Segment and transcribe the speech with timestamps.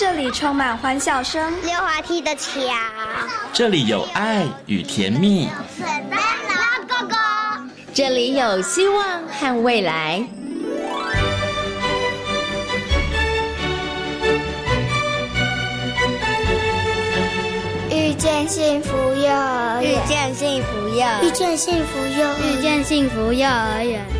[0.00, 2.50] 这里充满欢笑声，溜滑梯的桥，
[3.52, 5.46] 这里有爱与甜蜜，
[5.76, 7.16] 水灯笼哥哥，
[7.92, 10.24] 这里有希望和未来。
[17.90, 24.19] 遇见幸福幼儿园，遇见幸福幼儿，遇见幸福幼儿，遇见幸福幼儿园。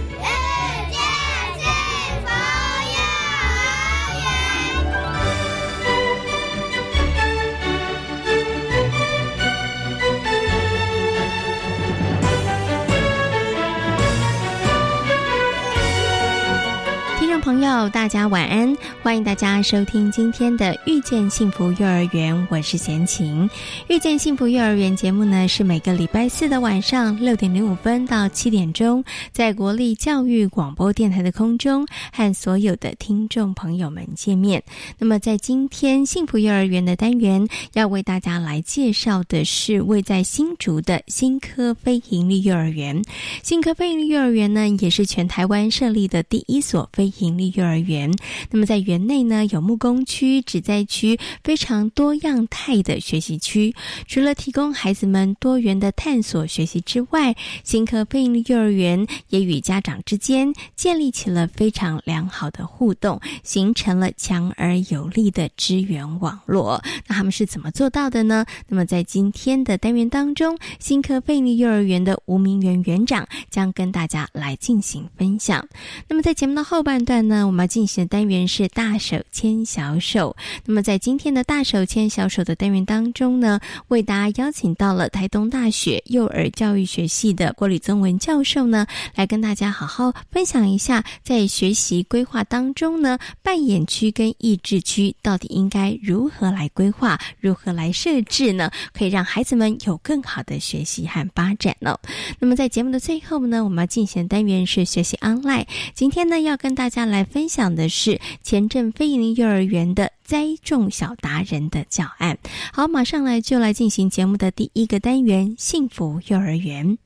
[17.41, 18.77] 朋友，大家晚安！
[19.03, 23.49] 欢迎大家收听今天的《遇见幸福幼儿园》，我是贤琴。
[23.89, 34.63] 《遇见幸福幼儿园》节目呢，是每个礼拜四的晚上六点零五分到七点钟，在国立教育广播电台的空中和所有的听众朋友们见面。
[34.99, 43.03] 那么，在今天幸福幼儿园的单元，要为大家来介绍的是位在新竹的新科非营利幼儿园。
[43.43, 47.31] 新科非营利幼儿园呢，也是全台湾设立的第一所非营。
[47.39, 48.13] 利幼儿园，
[48.51, 53.73] 那么在园内呢有木工区、植栽区，非常多样态的学习区。
[54.09, 66.83] 除了提供孩子们多元的探索学习之外，新科非营利幼儿园也与家长之间建立起了非常良好的互动，形成了强而有力的支援网络。
[67.07, 68.45] 那他们是怎么做到的呢？
[68.67, 75.65] 那么在今天的单元当中，新科非营利幼儿园的吴明园园长将跟大家来进行分享。
[76.09, 77.21] 那么在节目的后半段。
[77.21, 80.35] 呢我们要进行的单元是大手牵小手。
[80.65, 98.71] 那么在今天的大手牵小手的单元当中呢，为大家邀请到了台东大学幼儿教育学系的郭吕宗文教授呢，来跟大家好好分享一下，在学习规划当中呢，扮演区跟益智区到底应该如何来规划，如何来设置呢？
[98.95, 101.99] 可以让孩子们有更好的学习和发展呢？
[102.39, 105.67] 那么在节目的最后呢，我们要进行的单元是学习 online。
[105.93, 107.11] 今天呢，要跟大家。
[107.11, 112.39] 来分享的是前正非营幼儿园的栽种小达人的教案。
[112.73, 116.97] 好，马上来就来进行节目的第一个单元——幸福幼儿园。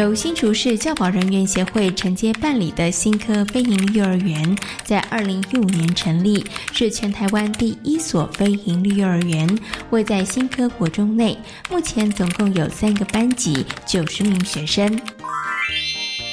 [0.00, 9.46] 由新竹市教保人员协会承接办理的新科非营利幼儿园，在二零一五年成立，是全台湾第一所非营利幼儿园，
[9.90, 11.36] 位在新科国中内。
[11.68, 14.98] 目前总共有三个班级，九十名学生。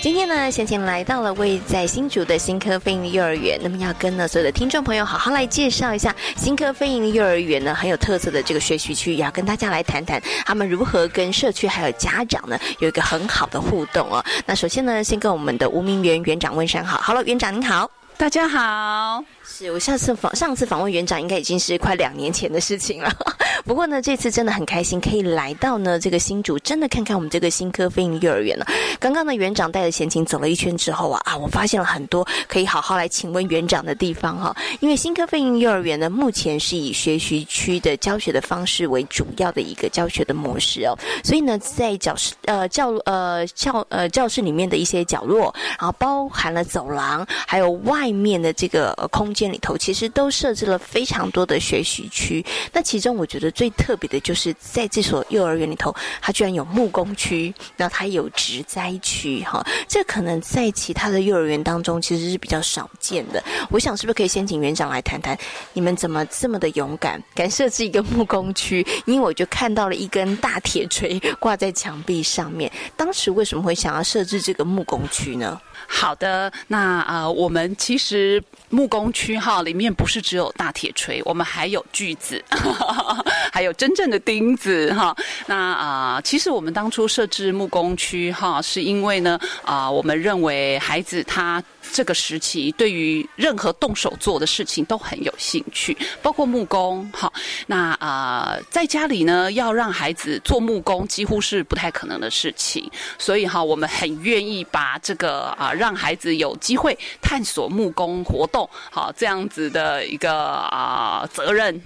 [0.07, 14.23] 今天呢，贤贤来到了位在新竹的新科飞鹰幼儿园，那么要跟呢所有的听众朋友好好来介绍一下新科飞鹰幼儿园呢很有特色的这个学习区，也要跟大家来谈谈他们如何跟社区还有家长呢有一个很好的互动哦。
[14.46, 19.23] 那首先呢，先跟我们的吴明园园长问声好，Hello，园长您好，大家好。
[19.44, 23.09] 是我下次访上次访问园长应该已经是快两年前的事情了，
[23.63, 28.66] 不过呢这次真的很开心可以来到呢这个新竹，真的看看我们这个新科飞行幼儿园了。
[29.00, 34.55] 刚刚呢园长带着贤琴走了一圈之后啊啊，我发现了很多可以好好来请问园长的地方哈。
[34.79, 49.47] 因为新科飞行幼儿园呢目前是以学习区的教学的方式为主要的一个教学的模式哦，所以呢在教室呃教呃教呃教室里面的一些角落，然后包含了走廊，还有外外面的这个空间。
[49.47, 63.41] 里头其实都设置了非常多的学习区，那其中我觉得最特别的就是在这所幼儿园里头，它居然有木工区，然后它有植栽区，哈，这可能在其他的幼儿园当中其实是比较少见的。
[63.69, 65.38] 我想是不是可以先请园长来谈谈，
[65.73, 68.85] 你们怎么这么的勇敢，敢设置一个木工区？
[69.06, 75.59] 因为我就看到了一根大铁锤挂在墙壁上面，当时为什么会想要设置这个木工区呢？
[75.87, 82.43] 好的，那呃，我们其实木工区哈里面不是只有大铁锤，我们还有锯子，
[83.51, 85.15] 还有真正的钉子哈。
[85.47, 91.63] 那啊，其实我们当初设置木工区哈，是因为呢啊，我们认为孩子他。
[91.91, 97.09] 这个时期，对于任何动手做的事情都很有兴趣，包括木工。
[97.13, 97.31] 好，
[97.67, 102.89] 那啊，在家里呢，要让孩子做木工，几乎是不太可能的事情。
[103.17, 111.81] 所以哈，我们很愿意把这个啊，让孩子有机会探索木工活动，好这样子的一个啊责任，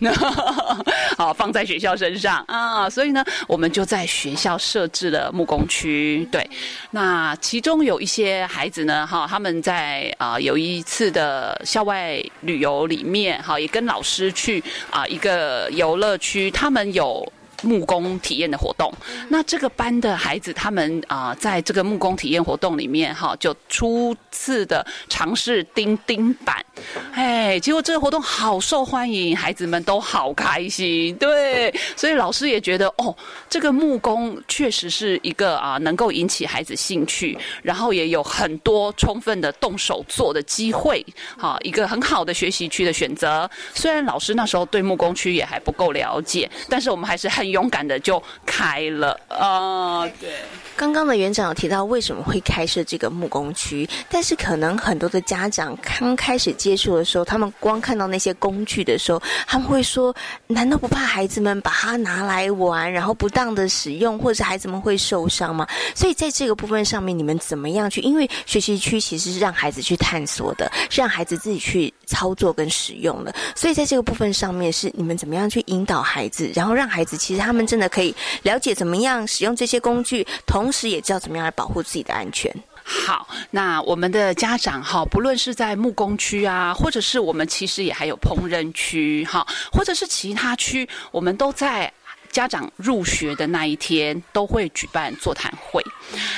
[1.18, 2.89] 好放在学校身上啊。
[2.89, 6.27] 所以呢，我们就在学校设置了木工区。
[6.31, 6.47] 对，
[6.92, 17.30] 那其中有一些孩子呢，哈，他们在在啊，有一次的校外旅游里面，哈，也跟老师去啊一个游乐区，他们有
[17.64, 18.90] 木工体验的活动。
[19.28, 26.66] 那这个班的孩子，他们啊，在这个木工体验活动里面，哈，就初次的尝试钉钉板，
[27.12, 33.15] 哎，结果这个活动好受欢迎，孩子们都好开心，对，所以老师也觉得，哦，
[33.50, 41.06] 这个木工确实是一个啊，能够引起孩子兴趣，然后也有很多充分的动手做的机会，
[41.38, 43.50] 好，一个很好的学习区的选择。
[43.74, 50.07] 虽然老师那时候对木工区也还不够了解，但是我们还是很勇敢的就开了啊。
[50.19, 50.30] 对，
[50.75, 60.14] 刚刚的园长有提到为什么会开设这个木工区，但是可能很多的家长刚开始接触的时候，他们光看到那些工具的时候，他们会说：
[60.48, 65.68] 难道不怕孩子们把它拿来玩，然后不当的使用，或者孩子们会受伤吗？
[65.96, 68.02] 所以在这个部分上面，你们怎么样去？
[68.02, 82.54] 因为学习区其实是让孩子去探索的，是让孩子自己去操作跟使用的，所以在这个部分上面，是你们怎么样去引导孩子，然后让孩子其实他们真的可以了解怎么样使用这些工具，同时也知道怎么样来保护自己的安全。
[82.83, 91.92] 好，那我们的家长哈，不论是在木工区啊，或者是我们其实也还有烹饪区哈，或者是其他区，我们都在。
[92.31, 95.83] 家长入学的那一天都会举办座谈会，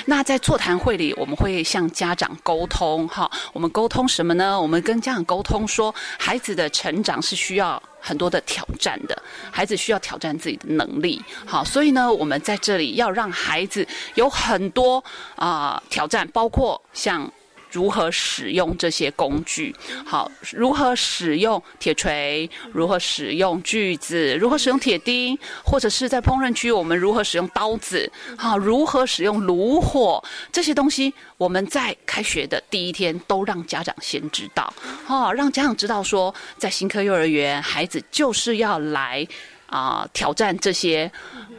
[0.06, 4.60] 那在座谈会里，我们会向家长沟通，哈，我们沟通什么呢？
[4.60, 15.04] 我们跟家长沟通说，孩子的成长是需要很多的挑战的，孩子需要挑战自己的能力，好，所以呢，我们在这里要让孩子有很多
[15.36, 17.32] 啊挑战，包括像。
[17.74, 19.76] 如何使用这些工具？
[20.06, 22.48] 好，如何使用铁锤？
[22.72, 24.36] 如何使用锯子？
[24.36, 25.38] 如何使用铁钉？
[25.66, 28.10] 或者是在烹饪区，我们如何使用刀子？
[28.38, 30.24] 好，如何使用炉火？
[30.52, 34.72] 这些东西，我们在开学的第一天都让家长先知道。
[35.04, 39.28] 好，让家长知道说，在新科幼儿园，孩子就是要来
[39.66, 41.12] 啊挑战这些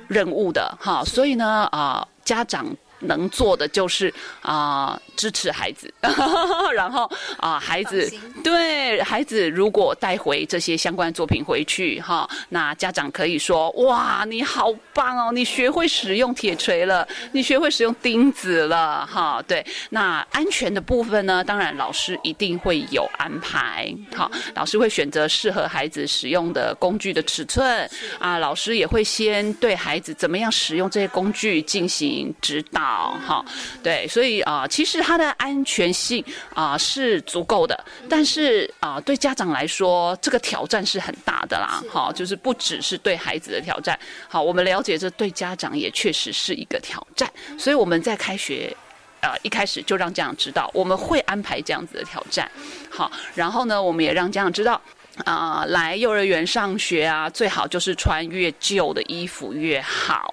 [0.07, 0.79] 任务的。
[0.81, 2.65] 哈，所以呢，啊，家长。
[3.05, 4.13] 能做的就是
[4.43, 5.93] 啊，支持孩子，
[6.75, 8.13] 然后啊，孩子
[8.43, 19.43] 对孩子如果带回这些相关作品回去哈，那家长可以说哇，你好棒哦，你学会使用铁锤了，你学会使用钉子了哈。
[19.47, 32.94] 对，那安全的部分呢，当然老师一定会有安排，好，老师会选择适合孩子使用的工具的尺寸啊，老师也会先对孩子怎么样使用这些工具进行指导。
[32.95, 33.45] 好好，
[33.83, 36.25] 对，所以啊，其实它的安全性
[36.55, 41.83] 啊是足够的，但是啊，对家长来说，这个挑战是很大的啦。
[41.91, 43.99] 哈，就是不只是对孩子的挑战，
[44.29, 47.29] 好，我们了解这对家长也确实是一个挑战。
[47.59, 48.75] 所以我们在开学
[49.21, 52.49] 呃一开始就让家长知道，我们会安排这样子的挑战。
[52.89, 54.81] 好，然后呢，我们也让家长知道。
[55.25, 60.29] 啊，来幼儿园上学啊，最好就是穿越旧的衣服越好，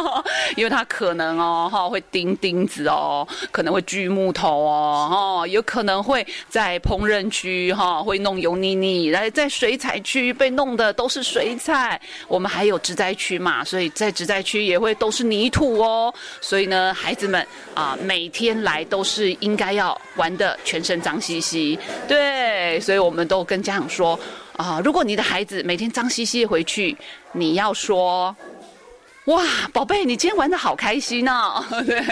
[0.56, 11.98] 因为他可能哦哈会钉钉子哦，可能会锯木头哦，哈，有可能会在烹饪区哈会弄油腻腻，来在水彩区被弄的都是水彩，
[12.28, 16.12] 我们还有植栽区嘛，所以在植栽区也会都是泥土哦，
[16.42, 24.18] 所以呢，孩子们啊每天来都是应该要玩的全身脏兮兮，对，所以我们都跟家长说。
[24.56, 26.96] 啊，如果你的孩子每天脏兮兮回去，
[27.32, 28.34] 你要说，
[29.26, 31.62] 哇，宝贝，你今天玩的好开心哦。
[31.86, 32.02] 对，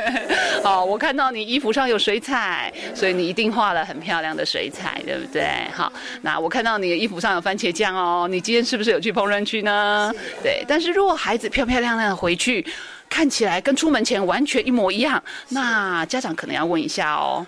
[0.62, 5.48] 好，我看到你衣服上有水彩，所以你一定画了很漂亮的水彩，对不对？
[5.74, 10.12] 好，那我看到你的衣服上有番茄酱哦，你今天是不是有去烹饪区呢？
[10.42, 12.66] 对，但是如果孩子漂漂亮亮的回去，
[13.08, 17.46] 看起来跟出门前完全一模一样，那家长可能要问一下哦。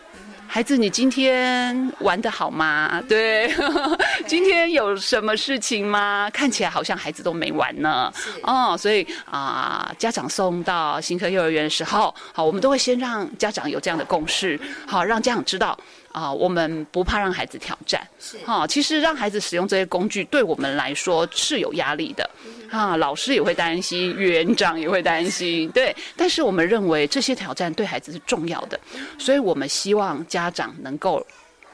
[0.49, 3.03] 孩子，你今天玩的好吗？
[3.09, 3.53] 对，
[4.27, 6.31] 今天有什么事情吗？
[6.33, 8.13] 看起来好像孩子都没玩呢。
[8.43, 15.79] 哦，所以啊，家长送到新科幼儿园的时候，好，我们都会先让家长有这样的共识，好，让家长知道。
[16.17, 18.67] 啊，我们不怕让孩子挑战，是哈。
[18.67, 22.31] 其实让孩子使用这些工具，对我们来说是有压力的，
[22.71, 25.95] 啊，老师也会担心，园长也会担心，对。
[26.17, 28.81] 但是我们认为这些挑战对孩子是重要的，
[29.19, 31.23] 所以我们希望家长能够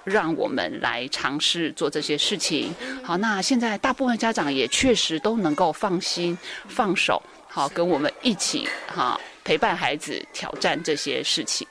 [0.03, 2.75] 让我们来尝试做这些事情。
[3.01, 11.65] 好，那现在大部分家长也确实都能够放心放手，好，跟我们一起哈陪伴孩子挑战这些事情。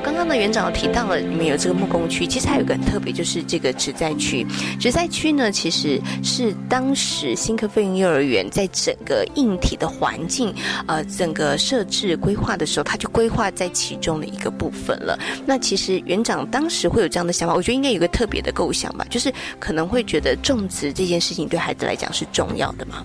[0.00, 4.46] 刚刚呢园长提到了你们有这个木工区，其实还有个很特别，就是这个植栽区。
[4.78, 10.54] 植栽区呢，其实是当时新科飞云幼儿园在整个硬体的环境，
[10.86, 15.18] 呃，整个设置规划的时候，它就规划在其中的一个部分了。
[15.44, 23.04] 那其实园长当时会有这样的想法，我觉得应该有个特别的构想吧，就是可能会觉得种植这件事情对孩子来讲是重要的嘛。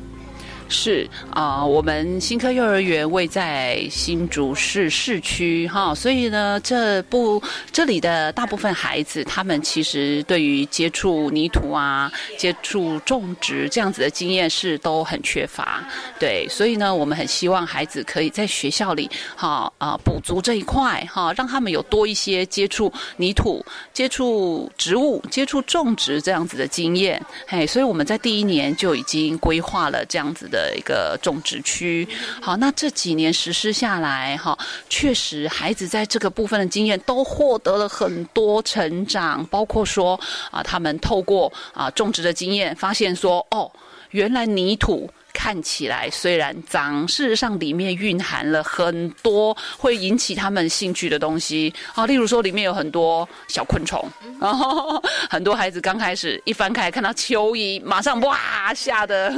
[0.74, 15.84] 是啊，我们新科幼儿园位在新竹市市区哈，所以呢，这部这里的大部分孩子，他们其实对于接触泥土啊、接触种植这样子的经验是都很缺乏。
[16.20, 23.64] 对，所以呢，我们很希望孩子可以在学校里哈啊补足这一块哈，让他们有多一些接触泥土、
[23.94, 27.24] 接触植物、接触种植这样子的经验。
[27.48, 30.50] 嘿，所以我们在第一年就已经规划了这样子。
[30.54, 32.08] 的的一个种植区，
[32.42, 34.58] 好，那这几年实施下来，哈，
[34.90, 40.20] 确实孩子在这个部分的经验都获得了很多成长，包括说
[40.52, 43.70] 啊，他们透过啊种植的经验，发现说，哦，
[44.12, 45.10] 原来泥土。
[45.34, 52.06] 看起来虽然脏，事实上里面蕴含了很多会引起他们兴趣的东西啊。
[52.06, 54.08] 例如说，里面有很多小昆虫，
[54.40, 59.34] 然后很多孩子刚开始一翻开看到蚯蚓，马上哇吓得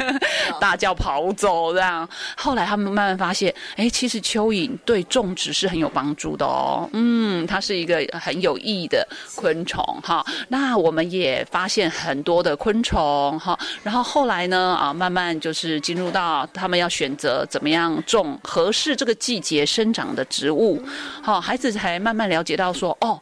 [0.60, 2.06] 大叫跑走这样。
[2.36, 6.88] 后来他们慢慢发现，哎，其实蚯蚓对种植是很有帮助的哦。
[6.92, 10.24] 嗯，它是一个很有益的昆虫哈。
[10.48, 13.58] 那我们也发现很多的昆虫哈。
[13.82, 15.37] 然后后来呢啊，慢慢。
[15.40, 20.82] 就是进入到他们要选择怎么样种合适这个季节生长的植物，
[21.22, 23.20] 好，孩子才慢慢了解到说，哦，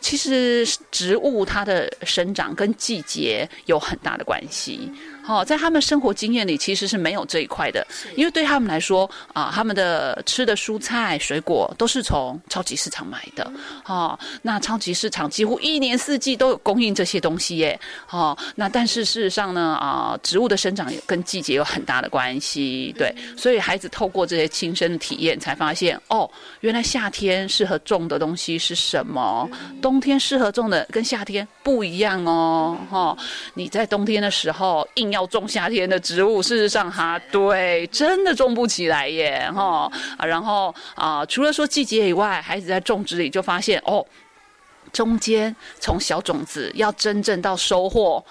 [0.00, 4.90] 其实植物它的生长跟季节有很大的关系。
[5.22, 7.86] 好，在他们生活经验里，其实是没有这一块的，
[8.16, 13.50] 因为对他们来说啊，他们的吃的蔬菜水果都是从超级市场买的。
[13.86, 17.78] 哦，那超级市场几乎一年四季都有供应这些东西耶。
[18.10, 22.92] 哦，那但是事实上呢，啊，植物的生长跟季节有很大的关系。
[22.98, 26.28] 对，所以孩子透过这些亲身的体验，才发现哦，
[26.60, 29.48] 原来夏天适合种的东西是什么，
[29.80, 32.76] 冬天适合种的跟夏天不一样哦。
[32.90, 33.16] 哈，
[33.54, 44.04] 你在冬天的时候硬要种夏天的植物，事实上哈，对，真的种不起来耶，哈，然后啊，除了说季节以外，孩子在种植里就发现哦，
[44.92, 48.24] 中间从小种子要真正到收获，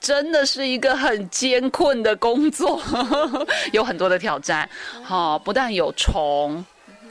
[0.00, 2.80] 真的是一个很艰困的工作，
[3.72, 4.68] 有很多的挑战，
[5.02, 6.64] 好，不但有虫。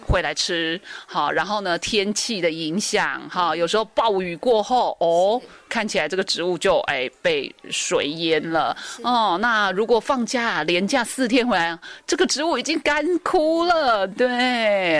[0.10, 1.78] 会来吃好，然后呢？
[1.80, 9.38] 天气的影响哈，有时候暴雨过后哦，看起来这个植物就哎被水淹了哦。
[9.42, 14.28] 那如果放假连假四天回来，这个植物已经干枯了，对。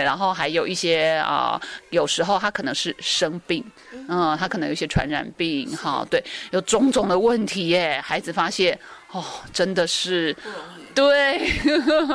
[0.02, 3.64] 然后还有一些啊，有时候它可能是生病，
[4.08, 8.00] 嗯，它可能有一些传染病哈，对，有种种的问题耶。
[8.02, 8.78] 孩子发现
[9.12, 10.34] 哦，真的是。
[11.00, 11.50] 对，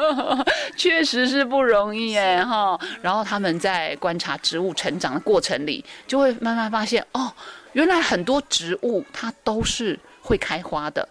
[0.77, 2.79] 确实是不容易哎哈。
[3.01, 7.31] 然后他们在观察植物成长的过程里，就会慢慢发现哦，
[7.73, 11.07] 原来很多植物它都是会开花的。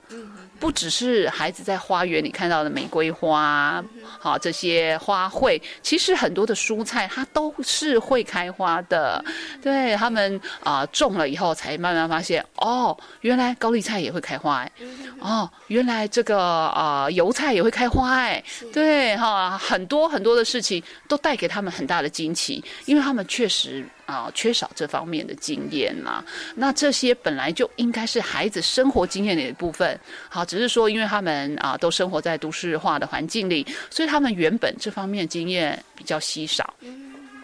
[0.59, 3.85] 不只是孩子在花园里看到的玫瑰花，
[4.19, 9.23] 好这些花卉，其实很多的蔬菜它都是会开花的。
[9.63, 14.73] 对他们啊种了以后，才慢慢发现哦，原来高丽菜也会开花哎，
[15.21, 18.43] 哦，原来这个啊油菜也会开花哎，
[18.73, 23.85] 对哈，很多很多的事情都带给他们很大的惊奇，因为他们确实。
[24.07, 26.25] 啊，缺少这方面的经验啦。
[26.55, 29.99] 那这些本来就应该是孩子生活经验的一部分。
[30.29, 36.75] 好，只是说，因为他们啊都生活在都市化的环境里，所以他们原本这方面经验比较稀少。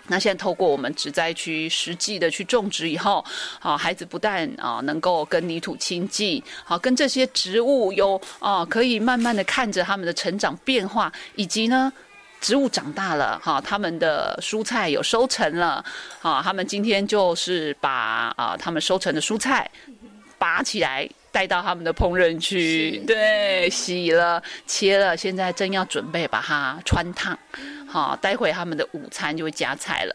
[0.07, 3.25] 那现在透过我们植栽区实际的去种植以后，
[3.61, 11.93] 好，孩子不但啊能够跟泥土亲近，好，跟这些植物有啊可以慢慢的看着他们的成长变化，以及呢。
[12.41, 15.85] 植物长大了，哈，他们的蔬菜有收成了，
[16.21, 19.71] 哈，他们今天就是把啊，他们收成的蔬菜
[20.39, 27.39] 拔起来，带到他们的烹饪区，对，洗了，切了，现在正要准备把它穿烫。
[27.91, 30.15] 好，待会他们的午餐就会加菜了。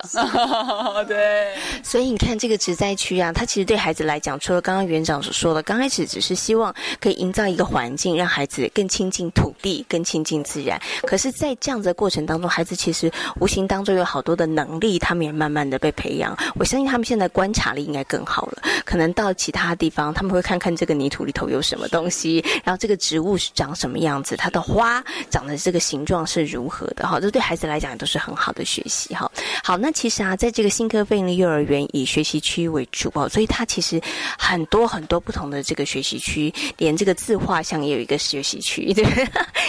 [1.06, 1.54] 对，
[1.84, 10.82] 所以你看这个植栽区啊，它其实对孩子来讲，除了刚刚园长所说的，刚开始只是希望可以营造一个环境，让孩子更亲近土地，更亲近自然。
[11.02, 16.34] 可是，在这样子的过程当中，孩子其实无形当中有好多的能力，他们也慢慢的被培养。
[16.56, 18.62] 我相信他们现在观察力应该更好了。
[18.86, 27.06] 可能到其他地方，他们会看看这个泥土里头有什么东西，然后这个植物是长什么样子，它的花长的这个形状是如何的。
[27.06, 27.65] 哈，这对孩子。
[27.66, 29.30] 来讲都是很好的学习哈。
[29.64, 34.00] 好，那其实啊，在这个新科费力幼儿园以学习区为主哦，所以它其实
[34.38, 39.06] 很多很多不同的这个学习区，连这个自画像也有一个学习区， 对，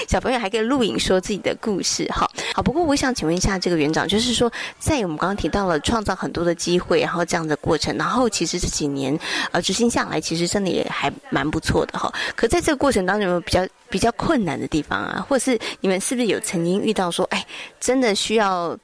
[0.08, 2.28] 小朋友还可以录影说自己的故事哈。
[2.54, 9.18] 好，不过我想请问一下这个园长，就是说在我们刚刚提到了创造很多的机会，然后这样的过程，然后其实这几年
[9.52, 12.12] 呃执行下来，其实真的也还蛮不错的哈。
[12.34, 15.24] 可在这个过程当中，有没有比较比较困难的地方啊？
[15.28, 17.44] 或是你们是不是有曾经遇到说，哎，
[17.86, 18.76] 真的需要？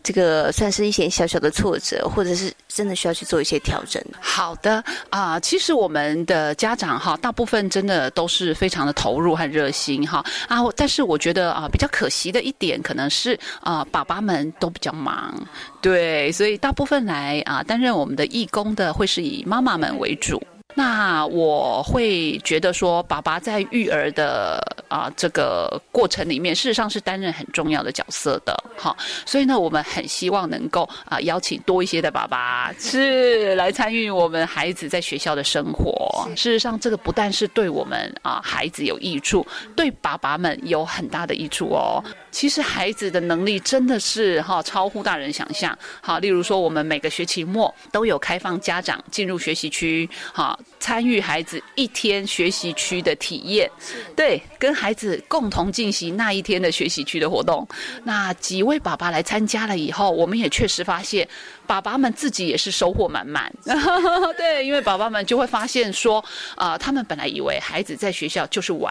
[0.00, 4.02] 这个算是一些小小的挫折，或者是真的需要去做一些调整。
[4.20, 10.60] 好的啊，其实我们的家长哈，大部分真的都是非常的投入和热心哈啊。
[10.76, 15.34] 但是我觉得啊，比较可惜的一点，可能是啊，爸爸们都比较忙，
[15.82, 20.40] 对，所以大部分来啊担任我们的义工的，会是以妈妈们为主。
[20.74, 28.96] 那我会觉得说，爸爸在育儿的啊这个过程里面，事实上是担任很重要的角色的，好，
[29.26, 36.28] 所以呢，我们很希望能够啊邀请多一些的爸爸是来参与我们孩子在学校的生活。
[36.36, 39.44] 事实上，这个不但是对我们啊孩子有益处，
[39.74, 42.04] 对爸爸们有很大的益处哦。
[42.38, 45.76] 其实孩子的能力真的是哈超乎大人想象。
[46.00, 50.56] 好，例如说，我们每个学期末都有开放家长进入学习区，好。
[50.78, 53.68] 参与孩子一天学习区的体验，
[54.16, 57.66] 对，跟孩子共同进行那一天的学习区的活动。
[58.04, 61.28] 那几位爸爸来参加了以后，我们也确实发现。
[61.68, 63.52] 爸爸们自己也是收获满满，
[64.38, 66.24] 对，因为爸爸们就会发现说，
[66.56, 68.90] 啊，他们本来以为孩子在学校就是玩，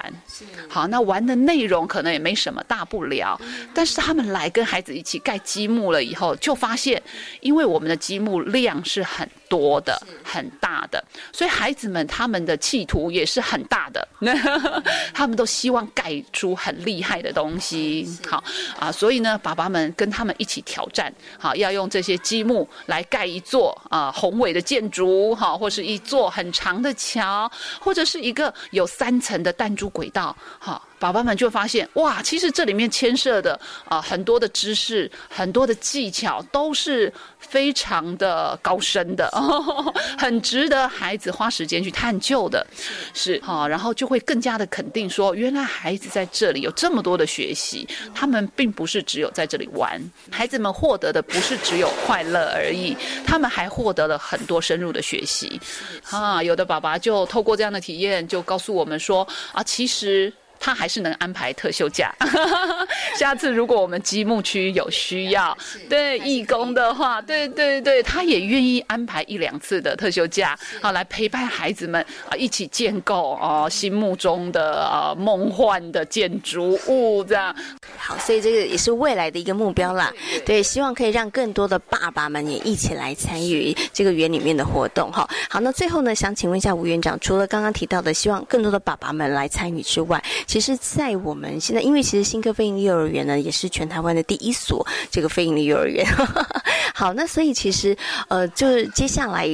[0.69, 3.36] 好，那玩的内容可能也没什么大不了，
[3.74, 7.01] 但是他们来跟孩子一起盖积木了以后，就发现，
[7.41, 14.07] 因为我们的积木量是很多的、很大的，所以孩子们他们的企图也是很大的，
[15.13, 18.43] 他们都希望盖出很厉害的东西，好
[18.79, 22.67] 啊，所以呢，爸爸们跟他们一起挑战，好，要用这些积木。
[22.87, 30.81] 来盖一座啊宏伟的建筑，哈，或是一座很长的桥，或者是一个有三层的弹珠轨道，哈。
[30.99, 39.29] 宝宝们就发现哇，其实这里面牵涉的啊很多的知识、很多的技巧都是非常的高深的，
[40.17, 42.65] 很值得孩子花时间去探究的，
[43.13, 43.67] 是哈。
[43.67, 55.62] 然后就会更加的肯定说，原来孩子在这里有这么多的学习，他们并不是只有在这里玩，孩子们获得的不是只有快乐而已，他们还获得了很多深入的学习。
[56.10, 60.33] 啊，有的爸爸就透过这样的体验，就告诉我们说啊，其实。
[60.60, 62.13] 他还是能安排特休假。
[63.17, 65.58] 下次如果我们积木区有需要，
[65.89, 77.56] 对义工的话，对对对，他也愿意安排一两次的特休假，好来陪伴孩子们啊，一起建构啊心目中的啊梦幻的建筑物，这样。
[77.98, 80.12] 好，所以这个也是未来的一个目标啦。
[80.46, 85.12] 对，希望可以让更多的爸爸们也一起来参与这个园里面的活动。
[85.12, 96.03] 哈，好，那最后呢，想请问一下吴园长，除了刚刚提到的希望更多的爸爸们来参与之外，其实，在我们现在，因为其实新科飞盈利幼儿园呢，也是全台湾的第一所这个飞盈利幼儿园。
[96.95, 97.95] 好，那所以其实，
[98.29, 99.47] 呃，就是接下来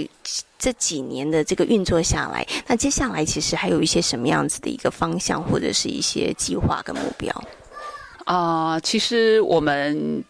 [0.58, 7.43] 这几年的这个运作下来，那接下来其实还有一些什么样子的一个方向，或者是一些计划跟目标？
[8.25, 10.23] 啊，其实我们。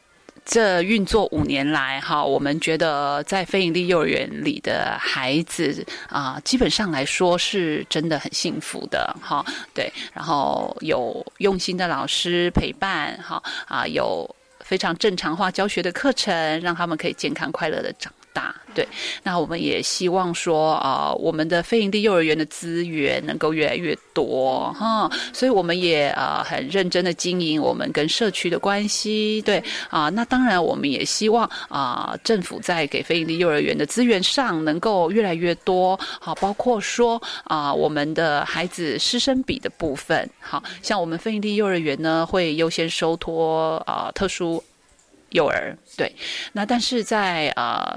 [0.45, 9.91] 这运作五年来，哈，我们觉得在非营利幼儿园里的孩子啊，基本上来说是真的很幸福的，哈，对。
[10.13, 14.29] 然后有用心的老师陪伴，哈，啊，有
[14.59, 18.11] 非常正常化教学的课程，让他们可以健康快乐的长。
[18.33, 18.53] 大。
[18.75, 18.87] 对，
[19.21, 29.63] 那我们也希望说啊，我们的非营利幼儿园的资源能够越来越多哈，所以我们也啊很认真的经营我们跟社区的关系，对。
[29.91, 44.63] 啊，那当然我们也希望啊政府在给非营利幼儿园的资源上能够越来越多，好，包括说啊我们的孩子师生比的部分，好像我们非营利幼儿园呢会优先收托啊特殊
[45.29, 46.11] 幼儿，对，
[46.53, 47.95] 那但是在啊。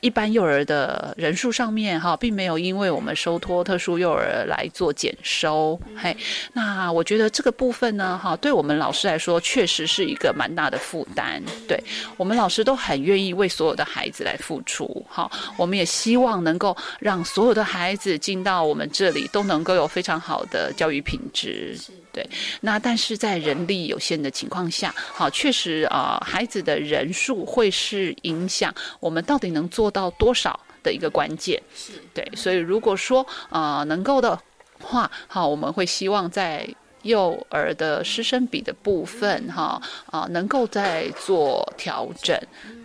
[0.00, 6.16] 一般幼儿的人数上面哈，并没有因为我们收托特殊幼儿来做减收，嘿，
[6.54, 11.42] 那我觉得这个部分呢，哈，对我们老师来说，确实是一个蛮大的负担。
[11.68, 11.78] 对
[12.16, 21.76] 我们老师都很愿意为所有的孩子来付出，哈，我们也希望能够让所有的孩子进到我们这里，都能够有非常好的教育品质。
[22.12, 22.28] 对，
[22.62, 31.62] 那但是在人力有限的情况下，好，确实啊，孩子的人数会是影响我们到底能做到多少的一个关键。
[31.74, 34.38] 是对，所以如果说呃能够的
[34.82, 36.68] 话，好，我们会希望在
[37.02, 42.36] 幼儿的师生比的部分，哈啊，能够再做调整。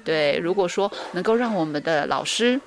[0.04, 2.62] 对，如果说能够让我们的老师，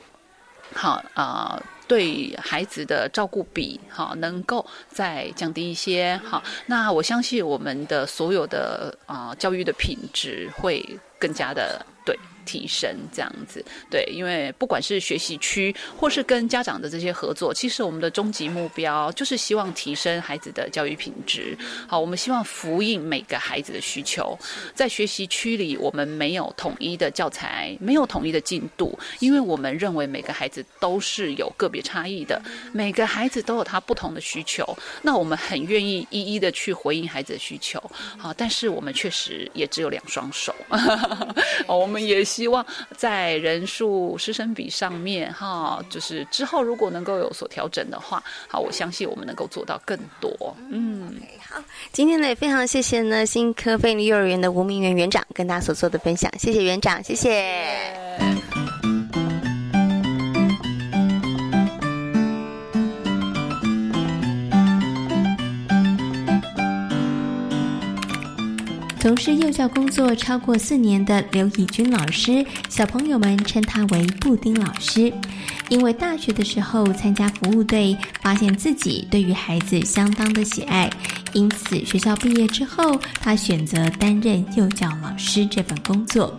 [0.75, 1.63] 好啊。
[1.89, 10.85] 对孩子的照顾比哈，能够再降低一些好，那我相信我们的所有的啊教育的品质会
[11.19, 11.85] 更加的。
[12.49, 21.55] 提升这样子，对，因为不管是学习区或是跟家长的这些合作，其实我们的终极目标就是希望提升孩子的教育品质。
[21.87, 24.39] 好，我们希望呼应每个孩子的需求。
[24.75, 32.41] 在学习区里，我们没有统一的教材，没有统一的进度，因为我们认为每个孩子都是有个别差异的，
[32.73, 34.65] 每个孩子都有他不同的需求。
[35.03, 37.79] 那我们很愿意一一的去回应孩子的需求。
[38.17, 40.55] 好，但是我们确实也只有两双手，
[41.69, 42.25] 我们也。
[42.39, 42.65] 希望
[42.97, 50.57] 在人数师生比上面，哈，就是之后如果能够有所调整的话，好，我相信我们能够做到更多。
[50.71, 51.17] 嗯，
[51.51, 58.48] 好，今天呢也非常谢谢呢新科菲利幼儿园的吴明园园长跟大家所做的分享，谢谢园长，谢谢。
[69.01, 75.13] 从事幼教工作超过四年的刘以军老师，小朋友们称他为布丁老师。
[75.69, 80.91] 因为大学的时候参加服务队，发现自己对于孩子相当的喜爱，
[81.33, 86.37] 因此学校毕业之后，他选择担任幼教老师这份工作。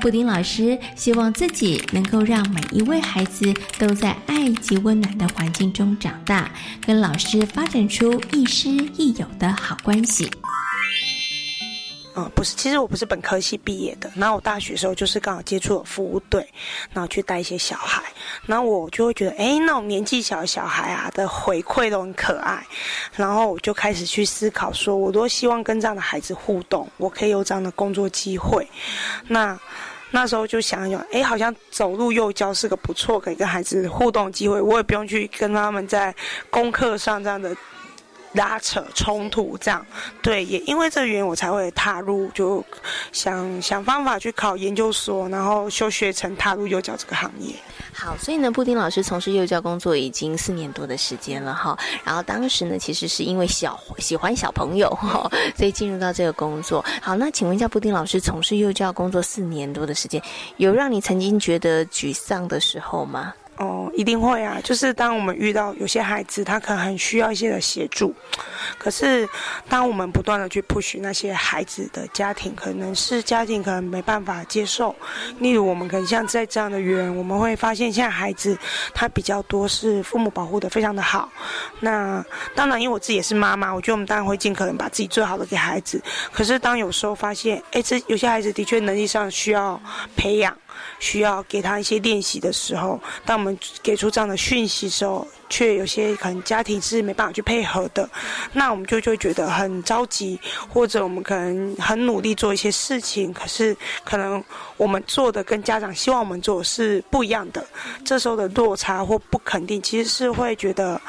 [0.00, 6.50] 布丁老师希望自己能够让每一位孩子都在爱及温暖的环境中长大，
[6.84, 10.28] 跟老师发展出亦师亦友的好关系。
[12.34, 14.10] 不是，其实我不是本科系毕业的。
[14.14, 16.46] 然后我大学时候就是刚好接触了服务队，
[16.92, 18.02] 然后去带一些小孩。
[18.46, 22.64] 然后我就会觉得，哎，那种年纪小的小孩啊的回馈都很可爱。
[23.14, 28.66] 然后我就开始去思考，说我都希望跟这样的孩子互动，我可以有这样的工作机会。
[29.26, 29.58] 那
[30.10, 36.14] 那时候就想一想，哎，好像走路幼教是个不错可以跟孩子互动机会，我也不用去跟他们在
[36.50, 37.56] 功课上这样的。
[38.32, 39.84] 拉扯冲突这样，
[40.22, 42.64] 对，也因为这个原因，我才会踏入，就
[43.12, 47.54] 想想方法去考研究所，然后修学成，踏入幼教这个行业。
[47.92, 51.76] 好，所以呢，布丁老师从事幼教工作已经四年多的时间了哈。
[52.04, 56.84] 然后当时呢，其实是因为小喜欢小朋友哈，所以进入到这个工作。
[57.02, 60.22] 好，那请问一下，布丁老师从事幼教工作四年多的时间，
[60.56, 63.34] 有让你曾经觉得沮丧的时候吗？
[63.56, 64.58] 哦，一定会啊！
[64.64, 68.14] 就是当我们遇到有些孩子，他可能很需要一些的协助，
[68.78, 69.28] 可是
[69.68, 74.96] 当我们不断的去 push 那些孩子的家庭，可能是家庭可能没办法接受。
[75.40, 78.56] 例如，我们可能像在这样的园，我们会发现现在孩子
[78.94, 81.30] 他比较多是父母保护的非常的好。
[81.80, 86.02] 那当然，因为我自己也是妈妈，我觉得我们当然会尽可能把自己最好的给孩子。
[86.32, 89.78] 可是当有时候发现，哎，这有些孩子的确能力上需要
[90.16, 90.56] 培养。
[90.98, 98.08] 需要给他一些练习的时候，当我们给出这样的讯息时候，却有些可能家庭是没办法去配合的，
[98.52, 100.38] 那我们就就会觉得很着急，
[100.68, 104.42] 或者我们可能很努力做一些事情，可是可能
[104.76, 107.66] 我们做的跟家长希望我们做是不一样的，
[108.04, 111.00] 这时候的落差或不肯定，其实是会觉得，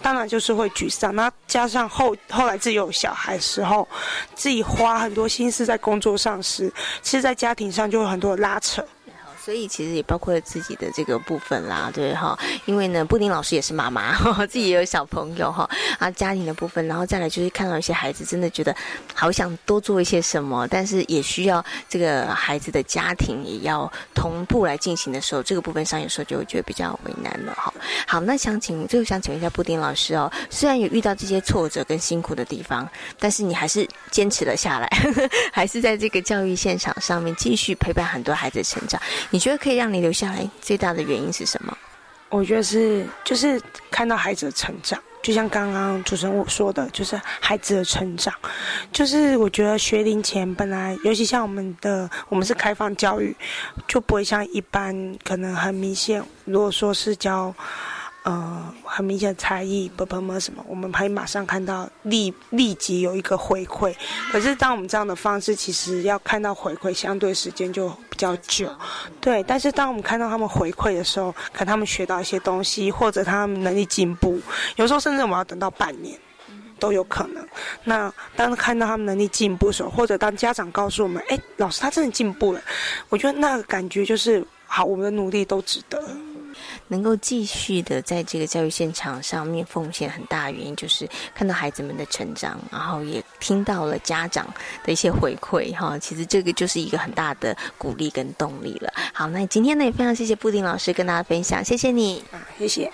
[0.00, 1.14] 当然就是会沮丧。
[1.14, 3.88] 那加上后后来自己有小孩时候，
[4.34, 8.84] 自己花很多心思在工作上时，其实在家庭上就有很多拉扯。
[9.48, 14.14] 所以其实也包括了自己的这个部分啦，对哈，因为呢，布丁老师也是妈妈，
[14.46, 15.66] 自己也有小朋友哈，
[15.98, 18.76] 啊，家庭的部分，然后再来就是看到一些孩子，真的觉得
[19.14, 27.72] 好想多做一些什么，但是也需要这个孩子的家庭也要同步来进行的时候，这个部分上有时候就会觉得比较为难了哈。
[28.06, 32.86] 好，那想请最后想请问一下布丁老师哦，虽然有遇到这些挫折跟辛苦的地方，
[33.18, 34.86] 但是你还是坚持了下来，
[35.50, 39.00] 还是在这个教育现场上面继续陪伴很多孩子成长。
[39.30, 41.78] 你你觉得可以让你留下来最大的原因是什么？
[42.28, 48.34] 我觉得是就是看到孩子的成长，就像刚刚主持人我说的，就是孩子的成长。
[48.92, 53.32] 就是我觉得学龄前本来，尤其像我们的我们是开放教育，
[53.86, 56.20] 就不会像一般可能很明显。
[56.44, 57.54] 如果说是教。
[58.28, 63.94] 呃，很明显的差异，不不么什么，我们可以马上看到立立即有一个回馈。
[64.30, 68.70] 可是，当我们这样的方式，其实要看到回馈，相对时间就比较久。
[69.18, 74.38] 对，但是当我们看到他们回馈的时候，可他们学到一些东西，或者他们能力进步，
[74.76, 76.14] 有时候甚至我们要等到半年
[76.78, 77.42] 都有可能。
[77.84, 82.60] 那当看到他们能力进步的时候，或者当家长告诉我们：“哎，老师他真的进步了。”
[83.08, 85.98] 我觉得那个感觉就是，好，我们的努力都值得。
[86.88, 94.46] 能够继续的在这个教育现场上面奉献，很大的原因就是看到孩子们的成长，然后也听到了家长
[94.84, 95.98] 的一些回馈哈。
[95.98, 98.92] 其实这个就是一个很大的鼓励跟动力了。
[99.12, 102.90] 好，那今天呢也非常谢谢布丁老师跟大家分享，谢谢你啊，谢谢。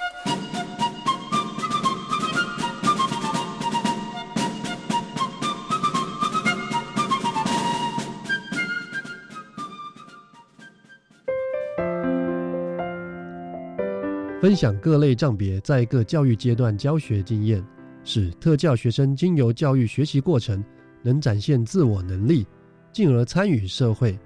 [14.45, 17.65] 分享各类障别在各教育阶段教学经验，
[18.05, 20.63] 使特教学生经由教育学习过程，
[21.03, 22.47] 能展现自我能力，
[22.93, 24.19] 进而参与社会，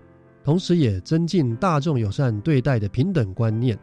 [0.43, 3.79] 同时也增进大众友善对待的平等观念。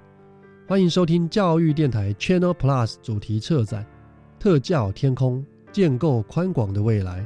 [0.68, 3.82] 欢迎收听教育电台 Channel Plus 主题策展
[4.38, 5.38] 《特教天空》，
[5.72, 7.26] 建构宽广的未来。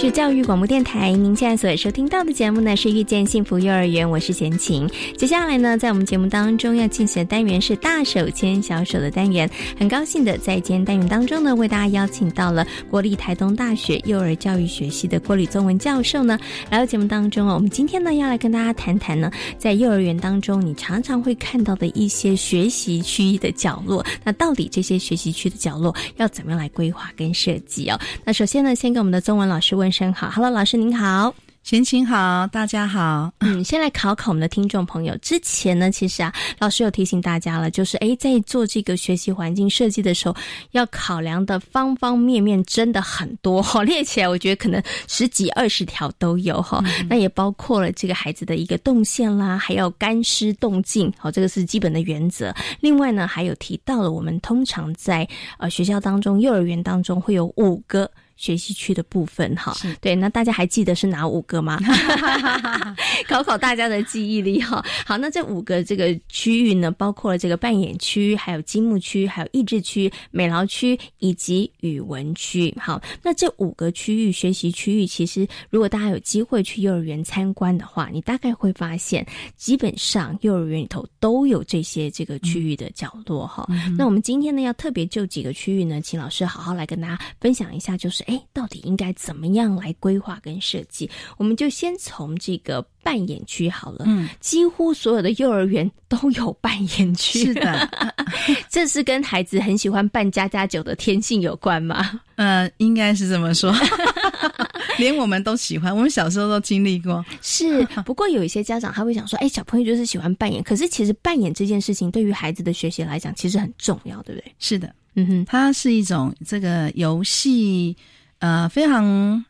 [0.00, 4.88] 是教育广播电台，您现在所收听到的节目呢是遇见幸福幼儿园，我是贤琴。
[5.14, 9.46] 接下来呢，在我们节目当中要进行的单元是大手牵小手的单元。
[9.78, 16.38] 很高兴的在今天单元当中呢，为大家邀请到了国立台东大学幼儿教育学系的郭吕宗文教授呢，
[16.70, 17.56] 来到节目当中哦。
[17.56, 24.02] 我们今天呢要来跟大家谈谈呢，在幼儿园当中你常常会看到的一些学习区的角落。
[24.24, 28.00] 那到底这些学习区的角落要怎么样来规划跟设计哦？
[28.24, 29.76] 那首先呢，先跟我们的中文老师。
[29.80, 33.30] 问声好，Hello，老师您好，贤琴好，大家好。
[33.40, 35.16] 嗯，先来考考我们的听众朋友。
[35.18, 40.34] 之前呢，其实啊，老师有提醒大家了，就是诶，在做这个学习环境设计的时候，
[40.70, 46.82] 要考量的方方面面真的很多哈， 列起来我觉得可能十几二十条都有哈。
[47.08, 52.54] 那也包括了这个孩子的一个动线啦，还有干湿动静，好，这个是基本的原则。
[52.80, 58.10] 另外呢，还有提到了我们通常在呃学校当中、幼儿园当中会有五个。
[58.40, 61.78] 学习区的部分哈，对，那大家还记得是哪五个吗？
[63.28, 64.82] 考考大家的记忆力哈。
[65.04, 72.74] 好，那这五个这个区域呢，包括了这个扮演区、还有积木区、还有益智区、美劳区以及语文区。
[72.80, 79.24] 好，那这五个区域学习区域，其实如果大家有机会去幼儿园参观的话，你大概会发现，
[79.54, 83.68] 基本上幼儿园里头都有这些这个区域的角落哈。
[83.98, 88.24] 那我们今天呢，要特别就几个区域呢，请老师好好来跟大家分享一下，就是。
[88.30, 91.10] 哎，到底应该怎么样来规划跟设计？
[91.36, 94.04] 我们就先从这个扮演区好了。
[94.06, 97.46] 嗯，几乎所有的幼儿园都有扮演区。
[97.46, 97.90] 是的，
[98.70, 102.20] 这是跟孩子很喜欢扮家家酒的天性有关吗？
[102.36, 103.74] 呃，应该是这么说。
[104.98, 107.24] 连我们都喜欢，我们小时候都经历过。
[107.40, 114.52] 是，不过有一些家长他会想说：“哎，小朋友就是喜欢扮演。”可是其实扮演这件事情对于孩子的学习来讲，其实很重要，对不对？
[114.58, 117.96] 是的，嗯哼，它是一种这个游戏。
[118.40, 119.44] 呃，非常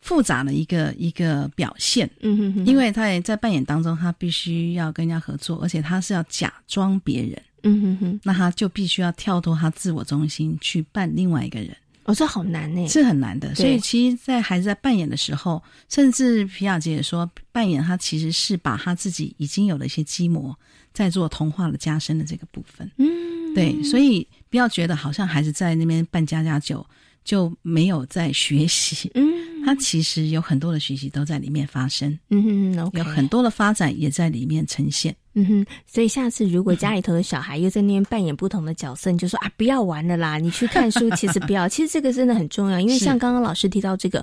[0.00, 13.54] 复杂的一个一个表现，嗯哼哼，因为他也在扮演当中，他必须要跟人家合作，而且他是要假装别人，嗯哼哼，那他就必须要跳脱他自我中心去扮另外一个人，哦，这好难呢，是很难的。
[13.54, 20.52] 所以其实，在孩子在扮演的时候，甚至皮亚杰也说，扮演他其实是把他自己已经有的一些基模，
[20.92, 22.90] 在做童话的加深的这个部分。
[22.96, 26.84] 嗯，对，所以不要觉得好像孩子在那边扮家家酒
[27.24, 29.10] 就没有在学习。
[29.14, 29.32] 嗯，
[29.64, 32.18] 他其实有很多的学习都在里面发生。
[32.30, 35.14] 嗯哼，有很多的发展也在里面呈现。
[35.34, 41.08] 嗯哼，所以下次如果家里头的小孩又在那边扮演不同的角色，你就说啊，不要玩了啦， 你去看书。
[41.12, 44.22] 其实不要，其实这个真的很重要，因为像刚刚老师提到这个，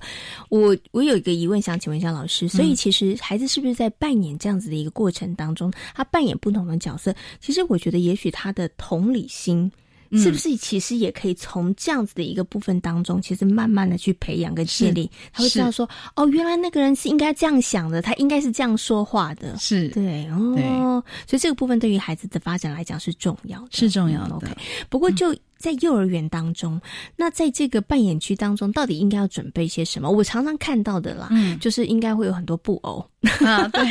[0.49, 9.71] 我我有一个疑问想请问一下老师，所以其实孩子是不是在扮演这样子的一个过程当中，他扮演不同的角色，其实我觉得也许他的同理心。
[10.13, 19.89] 是不是其实也可以从这样子的一个部分当中，其实慢慢的去培养跟建立，他会知道说，哦，原来那个人是应该这样想的，他应该是这样说话的，是。
[19.89, 24.36] 对哦，所以这个部分对于孩子的发展来讲是重要的，是重要的。
[24.36, 24.48] OK，
[24.89, 26.82] 不过就在幼儿园当中，
[27.15, 30.10] 那在这个扮演区当中，到底应该要准备些什么？
[30.10, 33.06] 我常常看到的啦，嗯，就是应该会有很多布偶
[33.45, 33.84] 啊，对。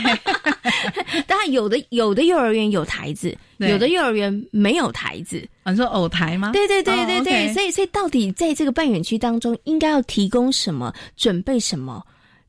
[1.27, 5.47] 当然，有的有的幼儿园有台子，有的幼儿园没有台子。
[5.65, 6.51] 你说偶台吗？
[6.53, 12.03] 对对对对对，所以所以到底在这个扮演区当中，应该要提供什么，准备什么？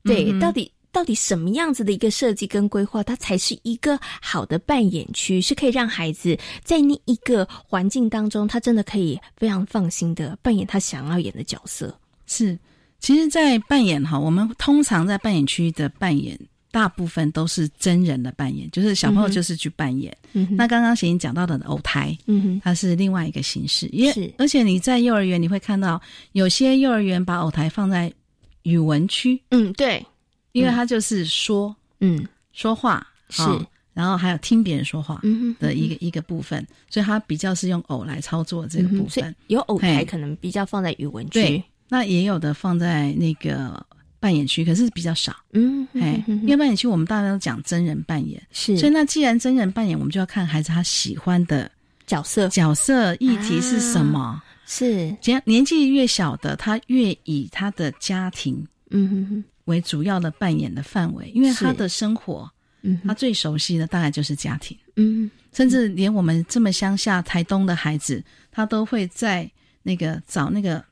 [0.04, 11.98] 对，到底到底什么样子的一个设计跟规划，它才是一个好的扮演区，是可以让孩子在那一个环境当中，他真的可以非常放心的扮演他想要演的角色。
[12.26, 12.58] 是，
[12.98, 16.38] 其实，在扮演哈，我们通常在扮演区的扮演。
[16.72, 20.16] 大部分都是真人的扮演，就是小朋友就是去扮演。
[20.34, 23.88] 嗯那刚刚贤讲到的偶台，嗯它是另外一个形式。
[23.88, 26.00] 因为而且你在幼儿园你会看到，
[26.30, 28.12] 有些幼儿园把偶台放在
[28.62, 29.42] 语文区。
[29.50, 30.06] 嗯，对，
[30.52, 33.42] 因为他就是说，嗯，说话是，
[33.92, 35.20] 然后还有听别人说话
[35.58, 39.34] 的一个一个部分，所以他比较是用偶来操作这个部分。
[39.48, 43.84] 有偶台可能比较放在语文区，那也有的放在那个。
[44.22, 51.70] 扮演区可是比较少，嗯，哎，因为扮演区我们大家都讲真人扮演，是，所以那既然真人扮演，我们就要看孩子他喜欢的
[52.06, 54.42] 角色，角色议题是什么？
[54.66, 62.50] 是，年年纪越小的，他越以他的家庭，嗯哼哼，为主要的扮演的范围，因为他的生活，
[62.82, 69.50] 嗯，他最熟悉的大概就是家庭，嗯，甚至连我们这么乡下台东的孩子，他都会在
[69.82, 70.84] 那个找那个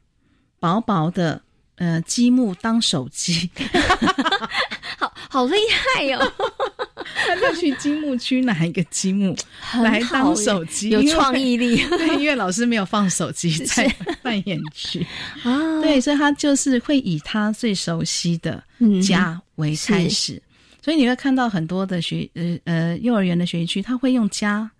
[0.58, 1.42] 薄薄的。
[1.80, 3.48] 呃，积木当手机，
[4.98, 5.54] 好好厉
[5.94, 6.18] 害哟！
[7.26, 9.34] 他就去积木区拿一个积木
[9.82, 11.76] 来当手机，有创意力。
[11.90, 13.86] 对，因为老师没有放手机 在
[14.22, 15.04] 扮演区
[15.42, 18.62] 啊，对，所以他就是会以他最熟悉的
[19.02, 20.40] 家为开始，
[20.82, 24.70] 所以你会看到很多的学呃呃幼儿园的学习区，他会用家。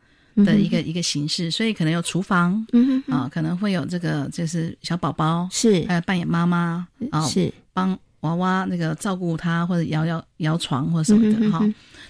[0.44, 5.85] 的一个一个形式，所以可能有厨房，嗯啊，可能会有这个就是小宝宝，是。
[5.88, 11.64] 还有扮演妈妈，啊，是帮娃娃那个照顾他或者摇摇摇床或者什么的哈。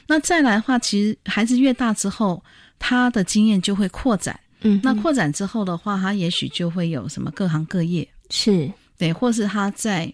[0.06, 2.42] 那再来的话，其实孩子越大之后，
[2.78, 10.12] 他的经验就会扩展，嗯，那扩展之后的话，他也许就会有什么各行各业，是对，或是他在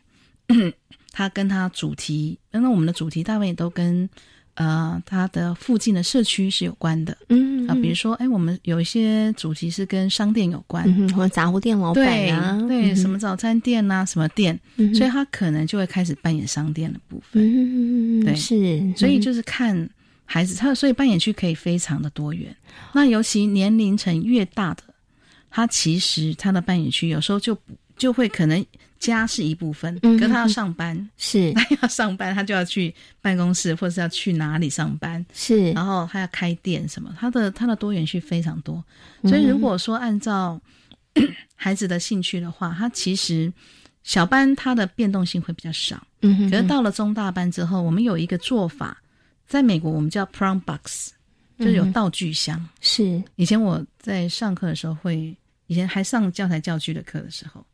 [1.13, 4.09] 他跟他主题，那我们的主题大部分也都跟。
[4.55, 14.59] 呃，它的附近的社区是有关的，嗯啊，比如说，哎，我们有一些主题是跟商店有关，或者杂货店老板啊，对，什么早餐店呐，什么店，
[14.95, 19.91] 所以他可能就会开始扮演商店的部分，嗯，对，是，所以就是看
[20.25, 22.55] 孩子，他所以扮演区可以非常的多元。
[22.93, 24.83] 那尤其年龄层越大的，
[25.51, 27.59] 他其实他的扮演区有时候就
[27.97, 28.65] 就会可能。
[29.07, 31.53] 家是一部分，可他要上班，是。
[31.55, 38.83] 他要上班，他就要去办公室，或者是要去哪里上班，是，然后他要开店什么，他的他的多元性非常多。
[39.25, 40.61] 所以如果说按照
[41.55, 43.53] 孩子的兴趣的话，他其实
[44.03, 48.97] 小班他的变动性会比较少，嗯，可是到了中大班之后，我们有一个做法，
[49.47, 51.11] 在美国我们叫 prom box，
[51.59, 53.23] 就是有道具箱，是。
[53.37, 55.35] 以前我在上课的时候会，
[55.69, 57.65] 以前还上教材教具的课的时候。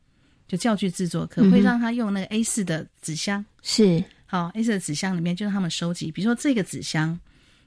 [0.51, 7.17] 就教具制作课会让他用那个 A 四的纸箱，是好 A 四的纸箱里面就是他们收集，比如说这个纸箱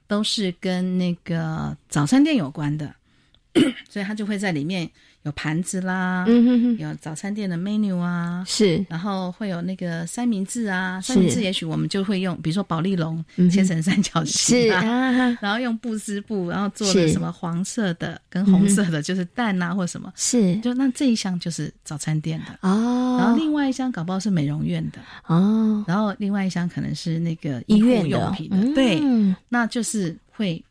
[0.05, 2.93] 都是跟那个早餐店有关的，
[3.89, 4.87] 所以他就会在里面。
[5.25, 22.59] 有盘子啦，嗯哼哼，有早餐店的 menu 啊，是，然后会有那个三明治啊，三明治也许我们就会用，比如说保利龙切成三角形啊，然后用布织布，然后做的什么黄色的跟红色的，就是蛋啊或什么，是，就那这一箱就是早餐店的。
[22.61, 24.99] 哦，然后另外一箱搞不好是美容院的。
[25.25, 29.01] 哦，然后另外一箱可能是那个医院用品的，对，
[29.49, 30.63] 那就是会，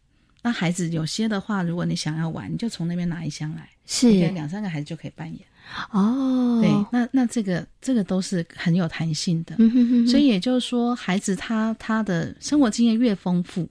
[0.43, 3.69] 那孩子有些的话，如果你想要玩，你就从那边拿一箱来。
[3.87, 4.11] 是。
[4.31, 5.41] 两三个孩子就可以扮演。
[5.91, 10.07] 哦，对，那那这个这个都是很有弹性的，嗯哼哼。
[10.07, 13.67] 所以也就是说，孩子他他的生活经验越丰富，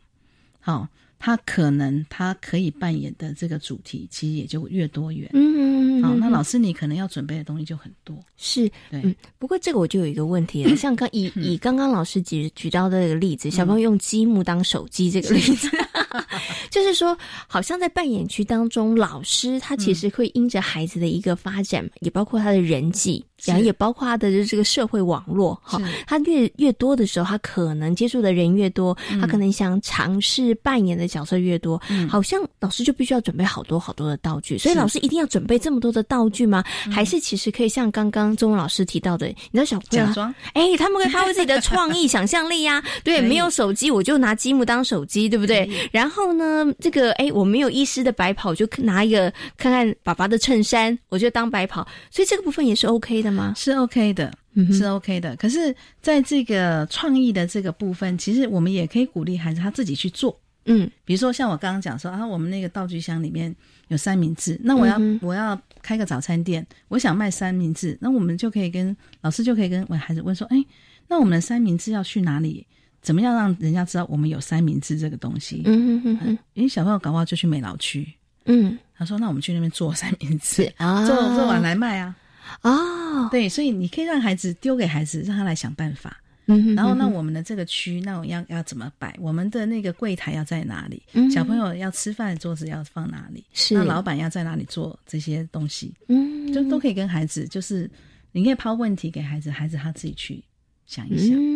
[0.59, 0.87] 好、
[1.25, 5.29] 他可能他可以扮演的这个主题其实也就越多元。
[5.31, 8.13] 嗯好、那老师你可能要准备的东西就很多。
[8.35, 8.99] 是，对。
[9.05, 15.69] 嗯，不过这个我就有一个问题了， 像刚以以刚刚老师举举到的这个例子，小朋友用积木当手机这个例子，
[16.69, 17.17] 就是说，
[17.47, 36.63] 好像在扮演区当中，老师他其实会因着孩子的一个发展，也包括他的人际，然后也包括他的这个社会网络，哈，他越越多的时候，他可能接触的人越多，他可能想尝试扮演的角色越多，好像老师就必须要准备好多好多的道具，所以老师一定要准备这么多的道具吗？
[36.91, 40.35] 还是其实可以像刚刚中文老师提到的，你知道小朋友假装。
[40.53, 45.69] 哎，他们会发挥自己的创意、想象力呀、 对，没有手机，我就拿积木当手机，对不对？
[45.91, 51.85] 然后呢，这个哎，我没有医师的白袍，我就拿一个看看爸爸的衬衫，我就当白袍。
[52.09, 53.53] 所以这个部分也是 OK 的吗？
[53.55, 55.35] 是 OK 的，嗯是 OK 的。
[55.35, 60.39] 可是，在这个创意的这个部分，其实我们也可以鼓励孩子他自己去做。
[60.65, 63.53] 嗯，比如说像我刚刚讲说啊，我们那个道具箱里面
[63.89, 70.63] 有三明治，那我要、嗯我要开个早餐店，我想卖三明治，那我们就可以跟老师就可以跟我孩子问说，哎，
[71.09, 72.65] 那我们的三明治要去哪里？
[73.01, 75.61] 怎么样让人家知道我们有三明治这个东西？
[75.65, 78.07] 嗯哼哼哼，因为小朋友搞不好就去美劳区，
[78.45, 82.15] 嗯，他说那我们去那边做三明治，啊做做完来卖啊。
[82.61, 86.17] 哦，对，所以你可以让孩子丢给孩子，让他来想办法。
[86.45, 89.15] 嗯然后，那我们的这个区，那我要要怎么摆？
[89.17, 91.01] 我们的那个柜台要在哪里？
[91.13, 93.45] 嗯小朋友要吃饭的桌子要放哪里？
[93.53, 95.93] 是那老板要在哪里做这些东西？
[96.09, 97.89] 嗯，就都可以跟孩子，就是
[98.33, 100.43] 你可以抛问题给孩子，孩子他自己去
[100.85, 101.29] 想一想。
[101.33, 101.52] 嗯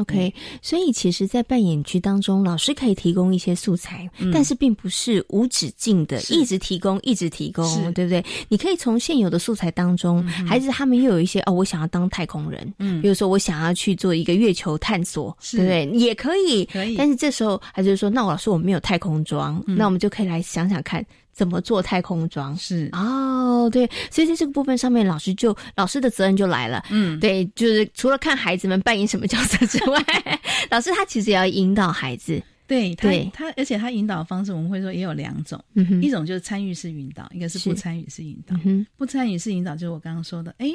[0.00, 4.30] ，OK，所以其实，在扮演区当中，老师可以提供一些素材，嗯。
[4.32, 8.24] 但是并不是无止境的，一直提供，一直提供，对不对？
[8.48, 13.00] 你可以从现有的素材当中，孩子他们又有一些哦，我想要当太空人，嗯。
[13.02, 15.86] 比如说我想要去做一个月球探索，对不对？
[15.98, 16.96] 也可以，可以。
[16.96, 19.76] 但是这时候孩子就说：“那我老师我没有太空装，嗯。
[19.76, 21.04] 那我们就可以来想想看。”
[21.40, 22.54] 怎么做太空装。
[22.58, 22.90] 是。
[22.92, 30.04] 哦，对，所以在这个部分上面，老师就老师的责任就来了，嗯，对，就是除了看孩子们扮演什么角色之外，
[30.68, 33.30] 老师他其实也要引导孩子，对他对。
[33.32, 35.58] 他，而且他引导的方式，我们会说也有两种，
[36.02, 38.54] 一种就是参与式引导，一个是不参与式引导。
[38.66, 40.68] 嗯不参与式引导就是我刚刚说的，哎，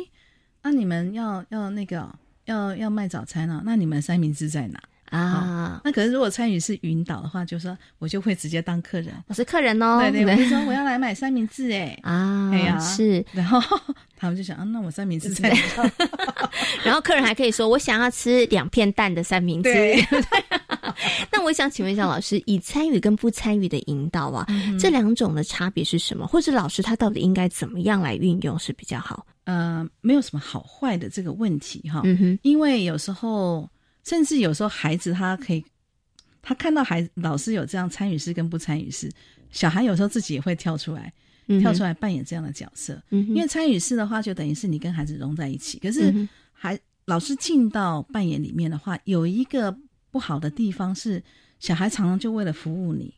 [0.63, 2.09] 那、你们要要那个
[2.45, 4.81] 要要卖早餐啊，那你们三明治在哪？
[5.15, 11.97] 啊，那可是如果参与是引导的话，就说我就会直接当客人，我是客人哦，对对，我就说我要来买三明治，哎。
[12.01, 12.79] 啊，哎呀。
[12.79, 13.61] 是，然后
[14.17, 15.91] 他们就想，啊，那我三明治在哪？
[16.83, 19.73] 然后客人还可以说我想要吃两片蛋的三明治。
[19.73, 20.05] 对。
[21.31, 26.25] 那我想请问一下老师，以参与跟不参与的引导啊，嗯这两种的差别是什么？
[26.27, 29.25] 或者老师他到底应该怎么样来运用是比较好？
[29.45, 32.39] 呃，没有什么好坏的这个问题哈，嗯哼。
[32.43, 33.69] 因为有时候，
[34.05, 35.65] 甚至有时候孩子他可以，
[36.41, 39.11] 他看到孩子老师有这样参与式跟不参与式，
[39.51, 41.11] 小孩有时候自己也会跳出来，
[41.59, 43.01] 跳出来扮演这样的角色。
[43.09, 46.13] 嗯因为参与式的话，就等于是你跟孩子融在一起，可是
[46.53, 49.75] 孩老师进到扮演里面的话，有一个
[50.11, 51.21] 不好的地方是，
[51.59, 53.13] 小孩常常就为了服务你。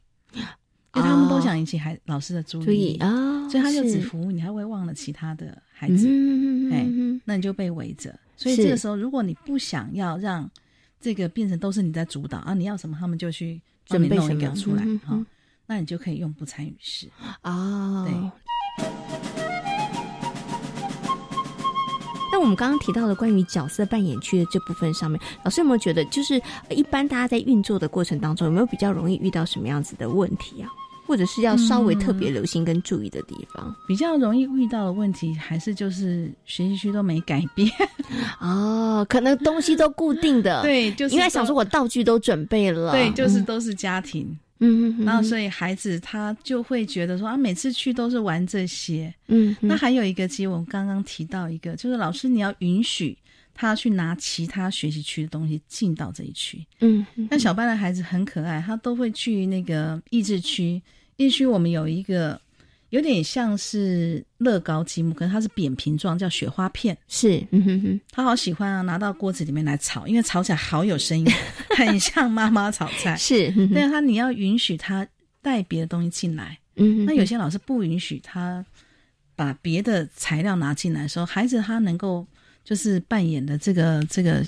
[0.94, 2.98] 因为他们都想引起孩老师的注注意
[3.52, 8.18] 所以他就只服务你，他会忘了其他的孩子，嗯哎、嗯那你就被围着。
[8.36, 10.50] 所以这个时候，如果你不想要让
[11.00, 15.26] 这个变成都是你在主导啊，你要什么他们就去准备一个出来嗯哈、
[15.68, 17.08] 那你就可以用不参与式。
[17.43, 18.86] 哦，对。
[22.32, 26.36] 那我们刚刚提到的关于角色扮演区的这部分上面，老师有没有觉得，就是
[26.70, 30.70] 呃一般大家在运作的过程当中，有没有比较容易遇到什么样子的问题啊？
[31.08, 33.74] 或者是要稍微特别留心跟注意的地方？
[33.88, 37.68] 比较容易遇到的问题，还是就是学习区都没改变。
[38.41, 44.38] 哦，可能东西都固定的，对就是因为想说我道具都准备了，对，就是嗯都是家庭。
[44.60, 49.14] 嗯嗯，然后所以孩子他就会觉得说啊，每次去都是玩这些。
[49.28, 53.16] 嗯，那还有一个，其实我们刚刚提到一个，就是老师你要允许
[53.53, 56.66] 他去拿其他学习区的东西进到这一区。
[56.80, 60.82] 嗯，那小班的孩子很可爱，他都会去那个益智区。
[61.18, 62.39] 益智区我们有一个
[62.89, 66.97] 有点像是乐高积木，可是它是扁平状，叫雪花片。
[67.09, 71.26] 是，嗯哼哼，他好喜欢啊，拿到锅子里面来炒，因为炒起来好有声音，
[71.76, 73.18] 很像妈妈炒菜。
[73.18, 75.05] 是，嗯但是他你要允许他
[75.41, 76.57] 带别的东西进来。
[76.78, 78.63] 嗯哼那有些老师不允许他
[79.36, 82.26] 把别的材料拿进来的时候，孩子他能够
[82.63, 84.45] 就是扮演的这个这个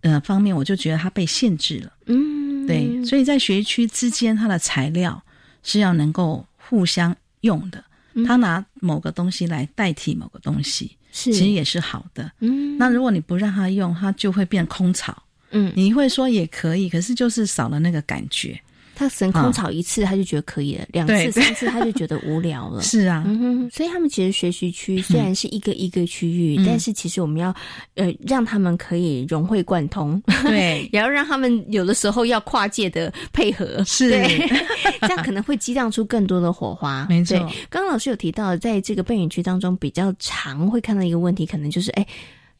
[0.00, 1.92] 呃方面，我就觉得他被限制了。
[2.06, 5.22] 嗯，对，所以在学区之间，他的材料
[5.68, 7.84] 是要能够互相用的。
[8.26, 12.32] 他拿某个东西来代替某个东西，是其实也是好的。
[12.40, 15.16] 嗯，那如果你不让他用，他就会变空巢。
[15.50, 18.60] 嗯，你会说也可以，可是就是少了那个感觉。
[18.98, 22.82] 他神空草一次他就觉得可以了，两次三次他就觉得无聊了。
[22.82, 23.24] 是啊，
[23.72, 27.54] 所以他们其实学习区虽然是一个一个区域，嗯、但是其实我们要
[27.94, 34.10] 呃让他们可以融会贯通，对， 也要让他们有的时候要跨界的配合，是，
[35.02, 37.06] 这样可能会激荡出更多的火花。
[37.08, 37.38] 没错，
[37.70, 42.04] 刚刚老师有提到，在这个扮演区当中比较常会看到一个问题，可能就是哎。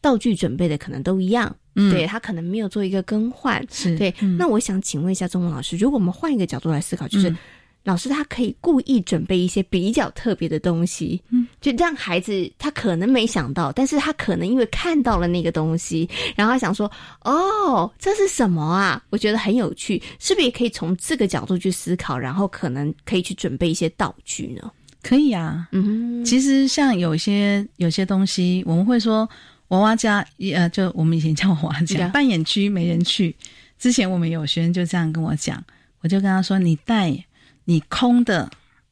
[0.01, 4.15] 道具准备的可能都一样，嗯，对他可能没有做一个更换，是对。
[4.39, 7.37] 那我想请问一下中文老师，如果我们换一个角度来思考，就是、嗯、
[7.83, 16.91] 老师他可以故意准备一些比较特别的东西，嗯，就让孩子他可能没想到，但是他可能因为看到了那个东西，然后他想说，
[17.23, 19.03] 哦，这是什么啊？
[19.11, 24.71] 我觉得很有趣，是不是也可以从这个角度去思考，然后可能可以去准备一些道具呢？
[25.03, 29.29] 可以啊，嗯，其实像有些有些东西，我们会说。
[29.69, 33.35] 娃娃家，呃，就我们以前叫娃娃家，扮演区没人去。
[33.79, 35.63] 之前我们有学生就这样跟我讲，
[36.01, 37.17] 我就跟他说：“你带
[37.65, 38.51] 你空的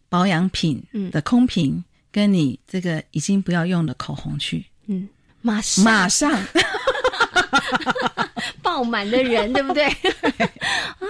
[0.09, 5.09] 保养品的空瓶，跟你这个已经不要用的口红去。”嗯，
[5.43, 5.85] 马上。
[5.85, 6.31] 马上
[8.63, 9.85] 爆满的人， 对不对？
[9.87, 11.07] 啊，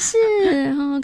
[0.00, 0.16] 是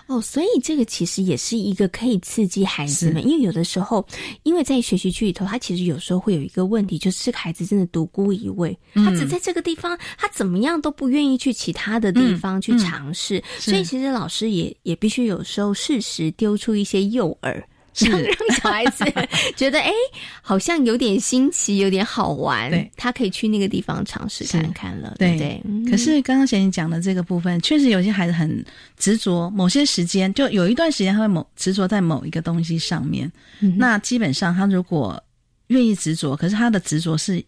[0.06, 4.06] 哦，所以这个其实也是一个可以刺激孩子们，因为有的时候，
[4.42, 17.62] 因为在学习区里头，他其实有时候会有一个问题，就是这个孩子真的独孤一味，嗯、他只在这个地方，他怎么样都不愿意去其他的地方去尝试，嗯、所以其实老师也也必须有时候适时丢出一些诱饵。
[17.92, 18.10] 是。
[18.10, 19.04] 让让小孩子
[19.56, 19.94] 觉得哎、欸，
[20.42, 25.32] 好像有点新奇，有点好玩，对，他可以去那个地方尝试看看了，对。
[25.32, 25.62] 不对？
[25.64, 28.64] 嗯、可是刚刚贤你讲的这个部分，确实有些孩子很
[28.96, 33.30] 执着，某些时间就有一段时间他会某执着在某一个东西上面。
[33.60, 35.22] 嗯、那基本上他如果
[35.68, 37.44] 愿意执着，可是他的执着是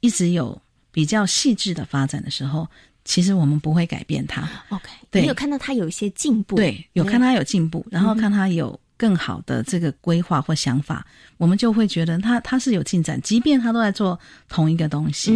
[0.00, 0.60] 一直有
[0.90, 2.66] 比较细致的发展的时候。
[3.02, 4.46] 其实我们不会改变他。
[4.68, 15.30] OK，对，你有看到他有一些进步，对，有看他有进步，然后看他有更好的这个规划或想法，嗯、我们就会觉得他他是有进展，即便他都在做同一个东西。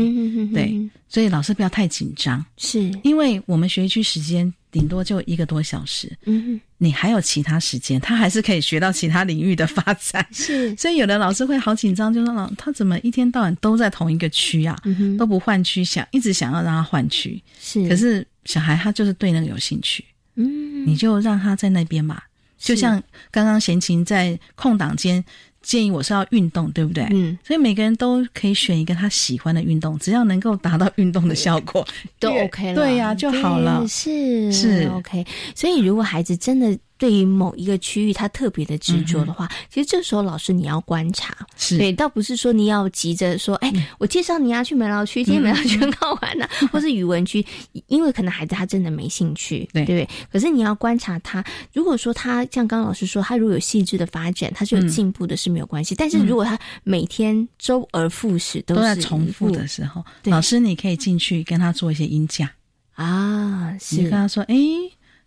[0.53, 6.13] 对，所以老师不要太紧张，是因为我们学区时间顶多就一个多小时。
[6.27, 10.27] 嗯你还有其他时间，他还是可以学到其他领域的发展。
[10.31, 17.43] 是，所以有的老师会好紧张，就说老他怎么一天到晚都在同一个区啊，嗯、都不换区，想一直想要让他换区。
[17.59, 20.05] 是，可是小孩他就是对那个有兴趣，
[20.35, 22.21] 嗯，你就让他在那边嘛。
[22.59, 25.23] 就像刚刚贤琴在空档间
[25.63, 27.07] 建议我是要运动，对不对？
[27.11, 31.87] 嗯，所以每个人都可以选一个他喜欢的运动，只要能够达到运动的效果，
[32.21, 32.75] 都 OK 了。
[32.75, 33.87] 对呀、啊，就好了。
[33.89, 35.25] 是是 OK。
[35.55, 41.79] 所以如果孩子真的对于某一个区域他特别的执着的话，嗯、其实这时候老师你要观察，是。
[41.79, 47.45] 对，倒不是说你要急着说，哎、嗯，我介绍你要去美劳区，今天美劳区很好玩呐、啊，嗯、或是语文区，
[47.89, 49.85] 因为可能孩子他真的没兴趣，对。
[49.85, 50.09] 对不对？
[50.33, 55.95] 可是你要观察他，如果说他像刚刚老师说，他如果有细致的发展，他是有进步的，是没有关系。
[55.95, 62.51] 但是如果他每天周而复始都在重复的时候，老师你可以进去跟他做一些音架。
[62.95, 63.97] 啊，是。
[63.97, 64.57] 你跟他说，哎。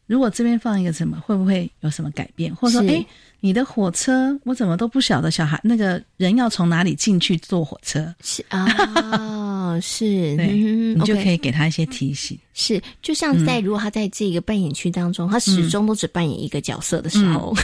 [0.08, 2.54] 如果这边放一个什么，会不会有什么改变？
[2.56, 3.06] 或者说，哎，
[3.48, 8.14] 你的火车我怎么都不晓得，小孩那个人要从哪里进去坐火车？
[8.22, 12.38] 是啊， 是，对，嗯、你就可以给他一些提醒。
[12.54, 17.56] 是，就像在、嗯、如果他在这个扮演区当中，他始终都只扮演一个角色的时候，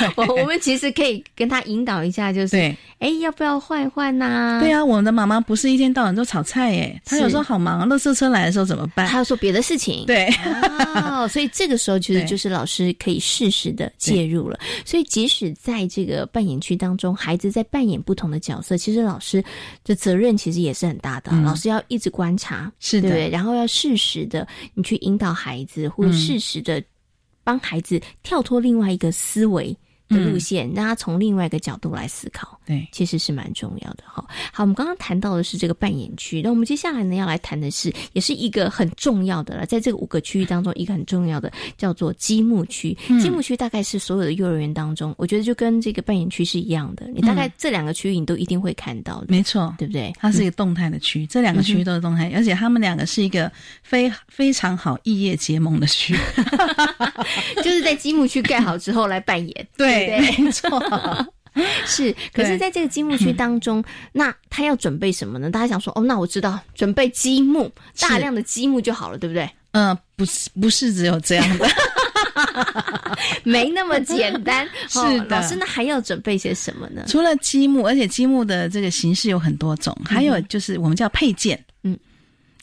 [0.00, 4.58] 嗯、 我我们其实可以跟他引导一下，就是，对，哎，要不要换一换呐？
[4.60, 9.06] 对啊，我们的妈妈不是一天到晚都炒菜耶，她有时候好忙，垃圾车来的时候怎么办？
[9.06, 10.04] 她要做别的事情。
[10.06, 10.26] 对，
[10.96, 14.58] 哦，所以这个时候其实就是老师可以适时的介入了。
[14.82, 19.44] 所以即使在这个扮演区当中，孩子在扮演不同的角色，其实老师
[19.84, 21.30] 的责任其实也是很大的。
[21.32, 26.82] 嗯、老师要一直观察，是的，对，然后要适时的你去引导孩子，或者适时的
[27.44, 29.76] 帮孩子跳脱另外一个思维
[30.08, 32.57] 的路线，嗯、让他从另外一个角度来思考。
[32.68, 34.22] 对，其实是蛮重要的哈。
[34.52, 42.94] 好，我们刚刚谈到的是这个扮演区，那我们接下来呢要来谈的是，也是一个很重要的了，在这个五个区域当中，一个很重要的叫做积木区。
[43.08, 50.12] 嗯、积木区大概是所有的幼儿园当中，我觉得就跟这个扮演区是一样的，你大概这两个区域你都一定会看到的，没错，对不对？
[50.18, 53.50] 它是一个动态的区，嗯、这两个区域都是动态，而且他们两个是一个
[53.82, 56.14] 非非常好异业结盟的区，
[57.64, 60.78] 就是在积木区盖好之后来扮演，对没错。
[61.86, 63.82] 是，可是在这个积木区 当中，
[64.12, 65.50] 那他要准备什么呢？
[65.50, 69.48] 大家想说，哦，那我知道，准备积木，大量的积木就好了，对不对？
[69.72, 71.68] 嗯、呃，不是，不是只有这样的。
[73.44, 74.66] 没那么简单。
[74.88, 77.04] 是的，老师，那还要准备些什么呢？
[77.06, 81.62] 除了积木，而且积木的这个形式有很多种，还有就是我们叫配件。
[81.82, 81.98] 嗯，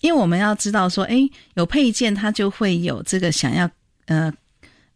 [0.02, 1.18] 因为我们要知道说，哎，
[1.56, 3.70] 有配件，它就会有这个想要
[4.08, 4.32] 呃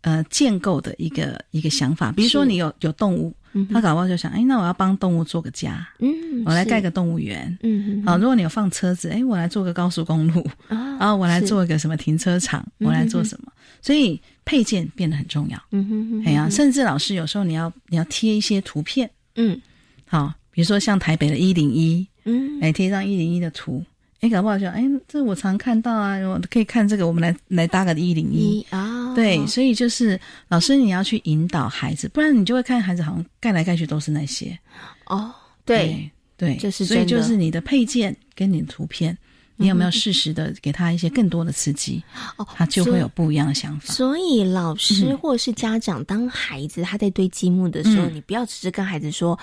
[0.02, 2.12] 呃建构的一个一个想法。
[2.12, 3.34] 比如说，你有有动物。
[3.72, 19.60] 他搞不好就想，哎，那我要帮动物做个家，嗯，我来盖个动物园，嗯，好，如果你有放车子，哎，我来做个高速公路，然后我来做一个什么停车场，我来做什么，所以配件变得很重要，嗯哼哼，哎呀，甚至老师有时候你要你要贴一些图片，嗯，
[20.06, 23.84] 好，比如说像台北的一零一，嗯，哎，贴一张一零一的图。
[24.22, 29.14] 哎，搞不好就哎，这我常看到啊，我可以看这个，我们来来搭个一零一啊。
[29.16, 34.60] 对，所以就是老师你要去引导孩子，不然你就会看孩子好像盖来盖去都是那些。
[35.06, 39.18] 哦，对对，就是所以就是你的配件跟你的图片，
[39.56, 42.04] 你有没有适时的给他一些更多的刺激？
[42.36, 43.94] 哦，他就会有不一样的想法。
[43.94, 49.40] 所以老师或者是家长，当孩子他在堆积木的时候，你不要只是跟孩子说。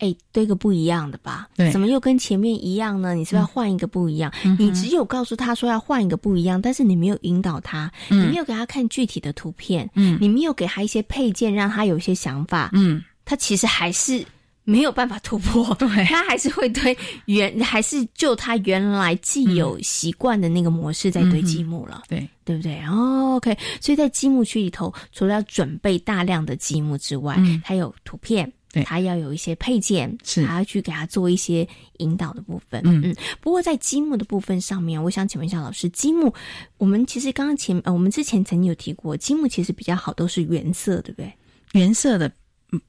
[0.00, 1.48] 哎，堆个不一样的吧？
[1.56, 3.14] 对，怎么又跟前面一样呢？
[3.14, 4.32] 你是不是要换一个不一样？
[4.58, 14.24] 你只有告诉他说要换一个不一样，但是你没有引导他，你没有给他看具体的图片，嗯，你没有给他一些配件，让他有一些想法，嗯，他其实还是
[14.64, 16.96] 没有办法突破， 对，他还是会堆
[17.26, 22.78] 原，还是就他原来既有习惯的那个模式在堆积木了，对，对不对？
[22.78, 28.50] 然后 OK，所以在积木区里头，除了要准备大量的积木之外，还有图片。
[28.72, 31.66] 对，他要有一些配件，是还要去给他做一些
[31.98, 32.80] 引导的部分。
[32.84, 33.16] 嗯嗯。
[33.40, 36.32] 不过在积木的部分上面，我想请问一下老师，积木
[36.78, 41.32] 我们其实刚刚前呃，我们之前曾经有提过，积木其实比较好都是原色，对不对？
[41.72, 42.30] 原色的，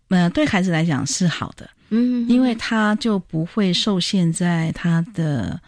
[0.09, 5.59] 呃，对孩子来讲是好的，嗯，因为他就不会受限在它的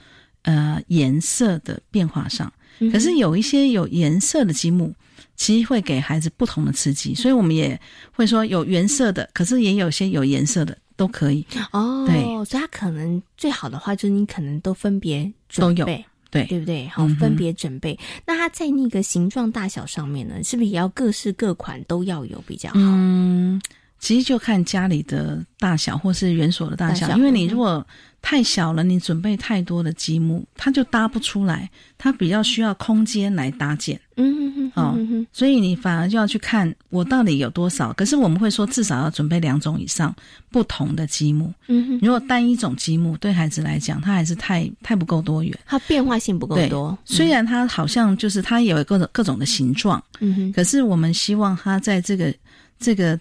[0.44, 2.52] 呃颜色的变化上。
[2.92, 4.94] 可是有一些有颜色的积木。
[5.36, 7.80] 其实会给孩子不同的刺激，所以我们也
[8.12, 12.06] 会说有原色的，可是也有些有颜色的都可以哦。
[12.08, 16.88] 对，所以它可能最好的话就是你可能都分别准备，对对不对？
[16.88, 17.98] 好，分别准备。
[18.26, 22.80] 那它在那个形状大小上面呢，是不是也要各式各款都要有比较好？
[22.80, 23.62] 嗯，
[24.04, 27.86] 其实就看家里的大小或是园所的大小，因为你如果。
[28.26, 31.70] 太小了，你准备太多的积木，它就搭不出来。
[31.98, 37.92] 它比较需要空间来搭建，嗯嗯嗯，哦，所以你反而就要去看我到底有多少。
[37.92, 40.16] 可是我们会说，至少要准备两种以上
[40.50, 41.54] 不同的积木。
[41.68, 46.98] 嗯哼，如果单一种积木对孩子来讲，它还是太太不够多元，它变化性不够多。
[47.04, 52.34] 虽然它好像就是它有各种各种的形状，嗯哼，可是我们希望它在这个
[52.80, 53.20] 这个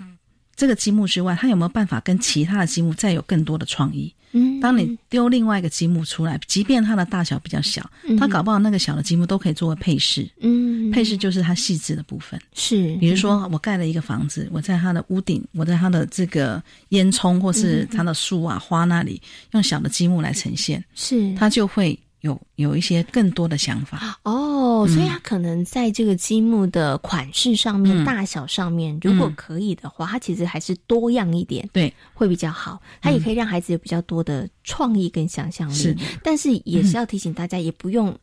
[0.55, 4.12] 这个积木之外，它有没有办法跟其他的积木再有更多的创意？
[4.34, 7.88] 嗯，当你丢另外一个积木出来，即便它的大小比较小，
[8.18, 10.26] 它搞不好那个小的积木都可以作为配饰。
[10.40, 12.40] 嗯，配饰就是它细致的部分。
[12.55, 21.98] 是，比如说我盖了一个房子，我在它的屋顶，我在它的这个烟囱或是它的树啊花那里，用小的积木来呈现，是它就会。
[22.22, 24.18] 有有一些更多的想法。
[24.24, 32.80] 哦，所以他可能在这个积木的款式上面、大小上面，如果可以的话，他其实还是多样一点，对，会比较好。
[33.00, 38.18] 他也可以让孩子有比较多的创意跟想象力，但是也是要提醒大家，也不用。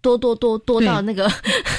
[0.00, 1.30] 多多多多到那个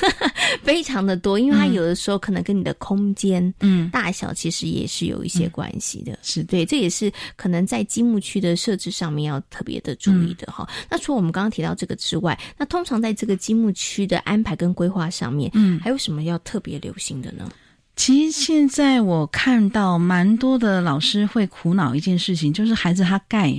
[0.64, 10.68] 非常的多，因为它有的时候可能跟你的空间嗯大小其实也是有一些关系的，是对，这也是可能在积木区的设置上面要特别的注意的哈。
[10.90, 17.50] 那除了我们刚刚提到这个之外，那通常在这个积木区的安排跟规划上面，嗯，还有什么要特别留心的呢？
[17.96, 23.54] 其实现在我看到蛮多的老师会苦恼一件事情，就是孩子他盖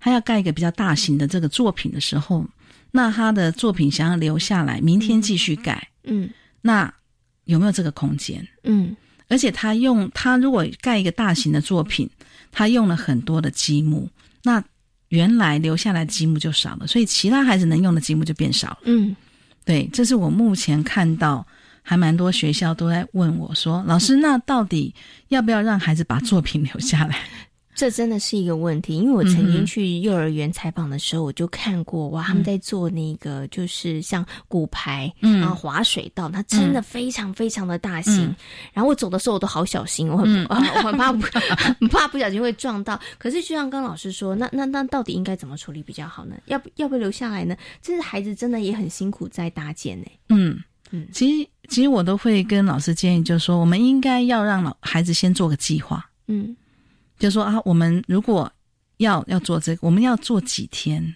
[0.00, 2.44] 他要盖一个比较大型的这个作品的时候。
[2.98, 6.28] 那他的作品想要留下来，明天继续盖，嗯，
[6.60, 6.92] 那
[7.44, 8.44] 有没有这个空间？
[8.64, 8.96] 嗯，
[9.28, 12.10] 而且他用他如果盖一个大型的作品，
[12.50, 14.10] 他用了很多的积木，
[14.42, 14.60] 那
[15.10, 18.78] 原来留下来的积木就少了，所以其他孩子能用的积木就变少了。
[18.86, 19.14] 嗯，
[19.64, 21.46] 对，这是我目前看到
[21.84, 24.92] 还蛮多学校都在问我说：“老师，那到底
[25.28, 27.16] 要不要让孩子把作品留下来？”
[27.78, 38.34] 这真的是一个问题，因为我曾经去幼儿园采访的时候，我就看过哇，他们在做那个就是像骨牌，然后滑水道，它真的非常非常的大型。
[38.72, 43.00] 然后我走的时候我都好小心，我很 我很怕很怕不小心会撞到。
[43.16, 46.34] 可是就像刚老师说，那那那到底应该怎么处理比较好呢？
[46.46, 47.56] 要不要不留下来呢？
[47.80, 50.06] 这是孩子真的也很辛苦在搭建呢。
[50.30, 50.60] 嗯
[50.90, 56.04] 嗯，其实其实我都会跟老师建议，就是说我们应该要让老孩子先做个计划。
[56.26, 56.56] 嗯。
[57.18, 58.50] 就说啊，我们如果
[58.98, 61.14] 要要做这个，我们要做几天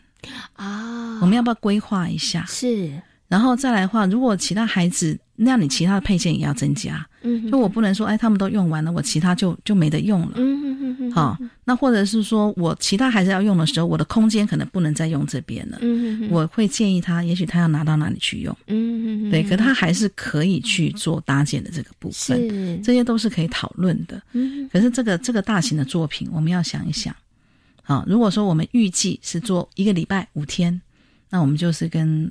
[0.54, 1.18] 啊？
[1.20, 2.44] 我们要不要规划一下？
[2.46, 7.06] 是，然后再来的话，如果其他孩子，那你其他的配件也要增加。
[7.22, 10.32] 嗯，就我不能说，哎，他们都用完了，我其他就就没得用了。
[10.36, 11.12] 嗯嗯嗯嗯。
[11.12, 15.78] 好，那或者是说我其他还是要用的时候，我的空间可能不能再用这边了。
[15.80, 16.28] 嗯嗯嗯。
[16.30, 18.56] 我会建议他，也许他要拿到哪里去用。
[18.66, 19.30] 嗯嗯嗯。
[19.30, 22.82] 对，可他还是可以去做搭建的这个部分。
[22.82, 24.20] 这些都是可以讨论的。
[24.32, 24.68] 嗯。
[24.72, 27.14] 可是这个这个大型的作品，我们要想一想。
[27.82, 30.80] 好，如果说我们预计是做一个礼拜五天，
[31.30, 32.30] 那我们就是跟。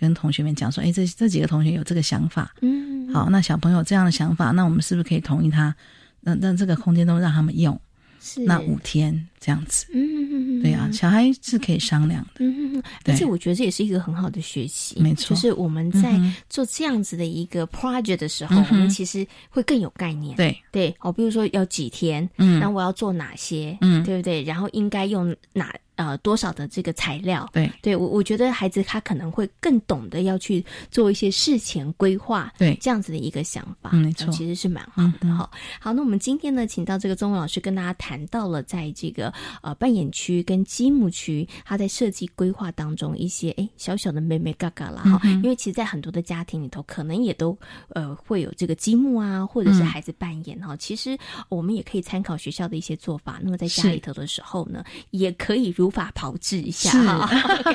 [0.00, 5.74] 跟同学们讲说，哎，这这几个同学有这个想法，嗯，好，那小朋友这样的想法，那我们是不是可以同意他？
[6.22, 7.78] 那那这个空间都让他们用，
[8.18, 24.42] 是那五天这样子，嗯，对啊，小孩是可以商量的，嗯，而且我觉得这也是一个很好的学习，没错，就是我们在做这样子的一个 project 的时候，我们其实会更有概念，对对，哦，比如说要几天，嗯，那我要做哪些，嗯，对不对？
[24.42, 25.74] 然后应该用哪？
[26.00, 27.46] 呃，多少的这个材料？
[27.52, 35.50] 对，对我我觉得孩子他可能会更懂得要去做一些事前规划，对这样子的一个想法，没错，其实是蛮好的哈。
[35.78, 39.30] 好，那我们今天呢，请到这个中文老师跟大家谈到了在这个
[39.60, 45.20] 呃扮演区跟积木区，他在设计规划当中一些哎小小的妹妹嘎嘎啦哈。
[45.24, 47.54] 因为其实，在很多的家庭里头，可能也都
[47.90, 50.74] 呃会有这个积木啊，或者是孩子扮演哈。
[50.78, 51.14] 其实
[51.50, 55.89] 我们也可以参考学校的一些做法，那么在家里头的时候呢，也可以如。
[55.90, 57.26] 法炮制一下哈，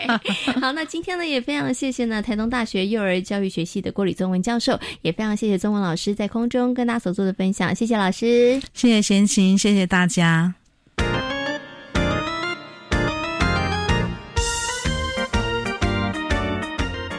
[0.62, 10.54] 好，那今天呢也非常谢谢呢台东大学幼儿教育学系的郭李宗文教授，也非常谢谢宗文老师在空中跟大家所做的分享，谢谢老师，谢谢贤琴，谢谢大家。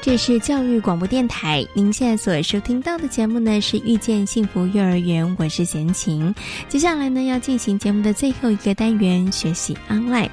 [0.03, 6.33] 这是教育广播电台，您现在所收听到的节目呢是遇见幸福幼儿园，我是贤琴，
[6.69, 10.31] 接下来呢要进行节目的最后一个单元，学习 online。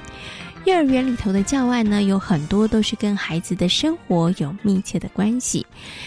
[0.64, 5.64] 幼儿园里头的教案呢，有很多都是跟孩子的生活有密切的关系。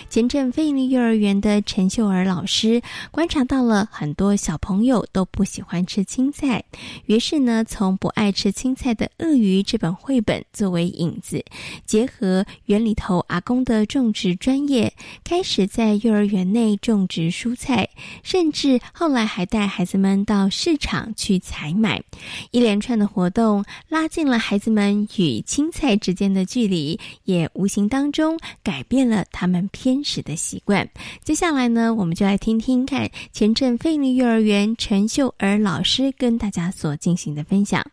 [0.10, 2.82] 前镇飞利幼儿园的陈秀儿老师
[3.12, 6.64] 观察到了很多小朋友都不喜欢吃青菜，
[7.06, 11.46] 于是呢，从不爱吃青菜的鳄鱼这本绘本作为引子，
[11.86, 14.92] 结合园里头阿公的种植专业，
[15.24, 17.88] 开始在幼儿园内种植蔬菜，
[18.24, 22.02] 甚至后来还带孩子们到市场去采买，
[22.50, 24.40] 一连串的活动拉近了。
[24.50, 30.90] 孩子们与青菜之间的距离，也无形当中改变了他们偏食的习惯。
[31.22, 37.84] 接下来呢，我们就来听听看前镇费力幼儿园陈秀儿老师跟大家所进行的分享。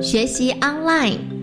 [0.00, 1.39] 学习 online。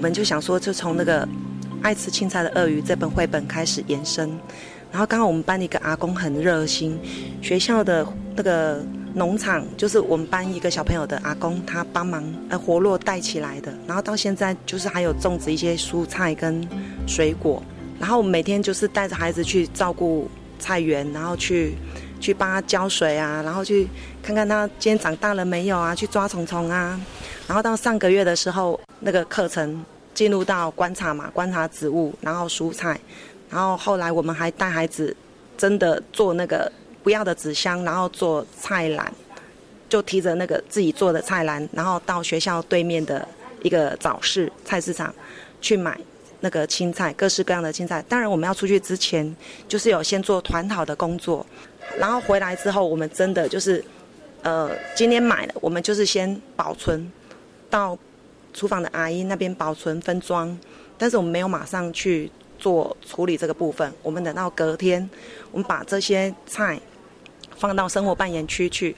[0.00, 1.28] 我们就想说，就从那个
[1.82, 4.30] 爱吃青菜的鳄鱼这本绘本开始延伸。
[4.90, 6.98] 然后刚好我们班的一个阿公很热心，
[7.42, 8.82] 学校的那个
[9.12, 13.70] 农场就是我们班一个小朋友的阿公，他帮忙呃活络带起来的。
[13.86, 16.66] 然后到现在就是还有种植一些蔬菜跟
[17.06, 17.62] 水果。
[17.98, 21.74] 然后我们每天就是带着孩子去照顾菜园，然后去
[22.18, 23.86] 去帮他浇水啊，然后去
[24.22, 26.98] 看看他今天长大了没有啊，去抓虫虫啊。
[27.50, 29.84] 然后到上个月的时候，那个课程
[30.14, 32.96] 进入到观察嘛，观察植物，然后蔬菜，
[33.50, 35.16] 然后后来我们还带孩子
[35.58, 36.70] 真的做那个
[37.02, 39.12] 不要的纸箱，然后做菜篮，
[39.88, 43.26] 就提着那个自己做的菜篮，然后到学校对面的
[43.64, 45.12] 一个早市菜市场
[45.60, 45.98] 去买
[46.38, 48.00] 那个青菜，各式各样的青菜。
[48.08, 49.36] 当然我们要出去之前，
[49.66, 51.44] 就是有先做团讨的工作，
[51.98, 53.84] 然后回来之后，我们真的就是，
[54.42, 57.10] 呃，今天买了，我们就是先保存。
[57.70, 57.96] 到
[58.52, 60.58] 厨房的阿姨那边保存分装，
[60.98, 63.90] 但是我们没有马上去做处理这个部分。
[64.02, 65.08] 我们等到隔天，
[65.52, 66.78] 我们把这些菜
[67.56, 68.94] 放到生活扮演区去，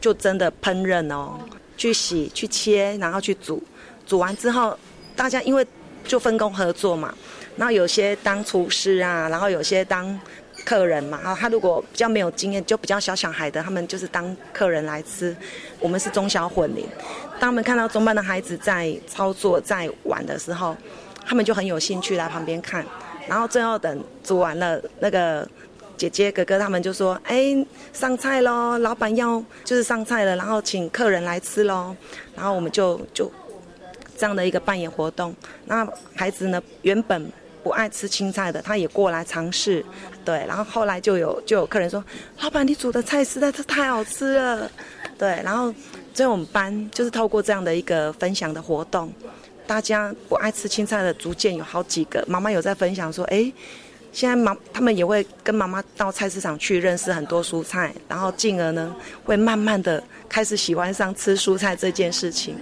[0.00, 1.38] 就真的烹饪哦，
[1.76, 3.62] 去洗、去切，然后去煮。
[4.06, 4.78] 煮完之后，
[5.16, 5.66] 大家因为
[6.04, 7.14] 就分工合作嘛，
[7.56, 10.18] 然后有些当厨师啊，然后有些当。
[10.64, 15.34] 客人嘛，然后他如果比较没有经验，就比较小小孩的，他们就是当客人来吃。
[15.80, 16.86] 我们是中小混龄，
[17.42, 20.76] 当他们看到中班的孩子在操作、在玩的时候，
[21.26, 22.86] 他们就很有兴趣来旁边看。
[23.26, 25.44] 然后最后等煮完了，那个
[25.96, 27.52] 姐姐、哥哥他们就说：“哎，
[27.92, 31.96] 上菜喽，老板要就是上菜了，然后请客人来吃喽。”
[32.36, 33.28] 然后我们就就
[34.16, 35.34] 这样的一个扮演活动。
[35.64, 35.84] 那
[36.14, 37.28] 孩子呢，原本。
[37.64, 39.86] 不爱吃青菜的，他也过来尝试，
[40.24, 42.02] 对，然后后来就有就有客人说，
[42.40, 44.68] 老板你煮的菜实在是太好吃了，
[45.16, 45.72] 对，然后
[46.14, 49.12] 所以我们班就是透过这样的一个分享的活动，
[49.66, 53.50] 大家不爱吃青菜的逐渐有好几个妈妈有在分享说，哎，
[54.12, 58.94] 现在妈他们也会跟妈妈到菜市场去认识很多蔬菜，然后进而呢
[59.24, 62.54] 会慢慢的开始喜欢上吃蔬菜这件事情。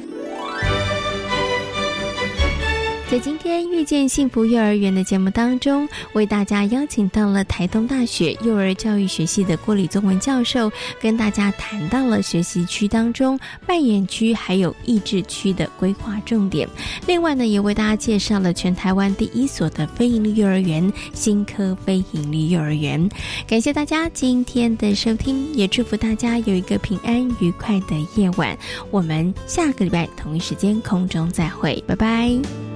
[3.10, 13.36] 在今天遇见幸福幼儿园的节目当中，为大家邀请到了台东大学幼儿教育学系的郭李宗文教授，跟大家谈到了学习区当中
[13.66, 16.68] 扮演区还有益智区的规划重点。
[17.04, 23.08] 另外呢，也为大家介绍了全台湾第一所的非营利幼儿园——新科非营利幼儿园。
[23.44, 28.56] 感谢大家今天的收听，也祝福大家有一个平安愉快的夜晚。
[28.92, 32.69] 我们下个礼拜同一时间空中再会，拜拜。